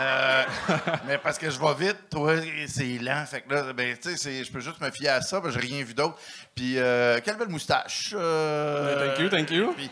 [1.06, 2.34] mais parce que je vais vite, toi,
[2.66, 3.24] c'est lent.
[3.26, 5.60] Fait que là, ben, tu sais, je peux juste me fier à ça, que j'ai
[5.60, 6.09] rien vu d'autre.
[6.54, 8.14] Puis, euh, quelle belle moustache.
[8.16, 9.72] euh, Thank you, thank you.
[9.76, 9.90] puis-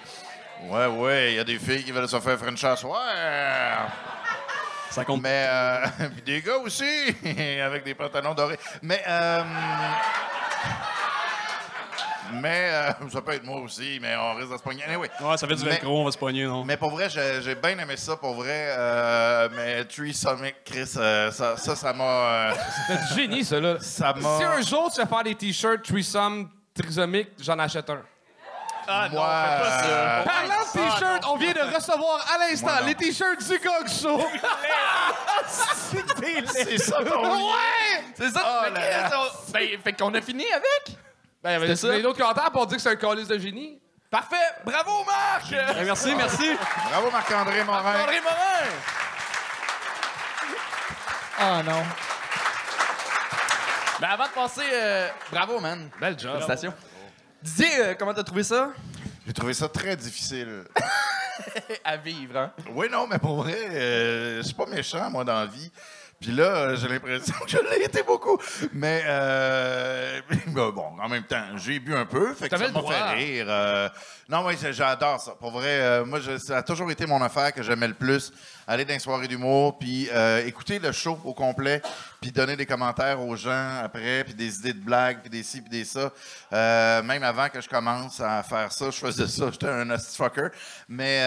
[0.69, 3.01] ouais, ouais, il y a des filles qui veulent se faire French à soir.
[4.91, 5.23] Ça compte.
[5.23, 6.85] Mais, euh, puis des gars aussi,
[7.65, 8.59] avec des pantalons dorés.
[8.83, 9.43] Mais, euh,
[12.35, 14.85] mais, euh, ça peut être moi aussi, mais on risque de se pogner.
[14.85, 15.11] Anyway.
[15.21, 16.65] Ouais, ça fait du Mais- velcro, on va se pogner, non?
[16.65, 18.75] Mais pour vrai, j'ai j'ai bien aimé ça, pour vrai.
[18.77, 22.05] euh, mais Tree Summit, Chris, euh, ça, ça, ça m'a.
[22.05, 22.55] euh,
[22.87, 23.77] C'est du génie, ça, là.
[23.81, 24.37] ça m'a.
[24.39, 28.01] Si un jour tu vas faire des t-shirts threesome trisomiques, j'en achète un.
[28.91, 32.87] Ah Moi, euh, Parlant de t-shirts, on vient de recevoir à l'instant non.
[32.87, 34.19] les t-shirts du Gog Show.
[35.47, 38.05] c'est ça ton ouais!
[38.15, 39.11] C'est ça, Oh là là.
[39.53, 40.97] ben, fait qu'on a fini avec.
[41.43, 43.81] Ben, il y avait d'autres commentaires pour dire que c'est un calice de génie.
[44.11, 44.37] Parfait!
[44.65, 45.53] Bravo, Marc!
[45.53, 46.51] Eh, merci, merci.
[46.91, 48.01] Bravo, Marc-André Morin.
[48.03, 48.69] André Morin!
[51.39, 51.83] Ah non.
[54.01, 55.91] Ben, avant de passer, euh, bravo, man.
[56.01, 56.33] Bel job.
[56.33, 56.75] Félicitations.
[57.43, 58.71] Didier, euh, comment t'as trouvé ça?
[59.27, 60.65] J'ai trouvé ça très difficile.
[61.85, 62.53] À vivre, hein?
[62.73, 65.71] Oui, non, mais pour vrai, euh, je suis pas méchant, moi, dans la vie.
[66.21, 68.39] Puis là, euh, j'ai l'impression que je l'ai été beaucoup.
[68.73, 72.81] Mais, euh, ben bon, en même temps, j'ai bu un peu, fait que ça m'a
[72.93, 73.47] fait rire.
[73.49, 73.89] euh,
[74.29, 75.33] non, oui, j'adore ça.
[75.39, 78.33] Pour vrai, euh, moi, je- ça a toujours été mon affaire que j'aimais le plus.
[78.71, 80.11] Aller dans les soirées d'humour, puis
[80.45, 81.81] écouter le show au complet,
[82.21, 85.63] puis donner des commentaires aux gens après, puis des idées de blagues, puis des ci,
[85.63, 86.13] puis des ça.
[86.53, 90.49] Même avant que je commence à faire ça, je faisais ça, j'étais un nasty fucker.
[90.87, 91.23] Mais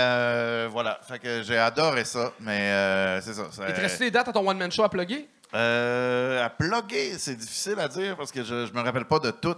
[0.72, 3.46] voilà, fait que j'ai adoré ça, mais euh, c'est ça.
[3.52, 4.81] ça- Il te reste les dates à ton one-man show?
[4.84, 5.28] À plugger?
[5.54, 9.32] euh, à plugger, c'est difficile à dire parce que je, je me rappelle pas de
[9.32, 9.56] tout.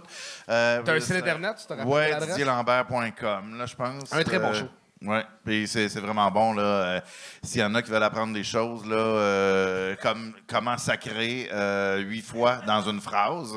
[0.48, 2.30] Euh, T'as un site internet, tu te rappelles Ouais, l'adresse?
[2.30, 4.12] didierlambert.com, là, je pense.
[4.12, 4.68] Un très bon show.
[5.02, 6.54] Oui, puis c'est c'est vraiment bon.
[6.54, 6.62] là.
[6.62, 7.00] Euh,
[7.42, 11.98] S'il y en a qui veulent apprendre des choses, là, euh, comme comment sacrer euh,
[11.98, 13.52] huit fois dans une phrase,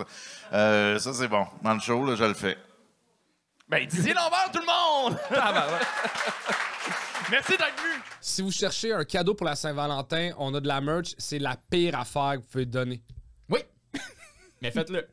[0.53, 1.47] euh, ça, c'est bon.
[1.61, 2.57] Dans le show, là, je le fais.
[3.70, 5.18] Ben, Didier Lambert, tout le monde!
[7.30, 8.01] Merci d'être venu!
[8.21, 11.13] Si vous cherchez un cadeau pour la Saint-Valentin, on a de la merch.
[11.17, 13.03] C'est la pire affaire que vous pouvez donner.
[13.49, 13.59] Oui.
[14.61, 15.07] Mais faites-le.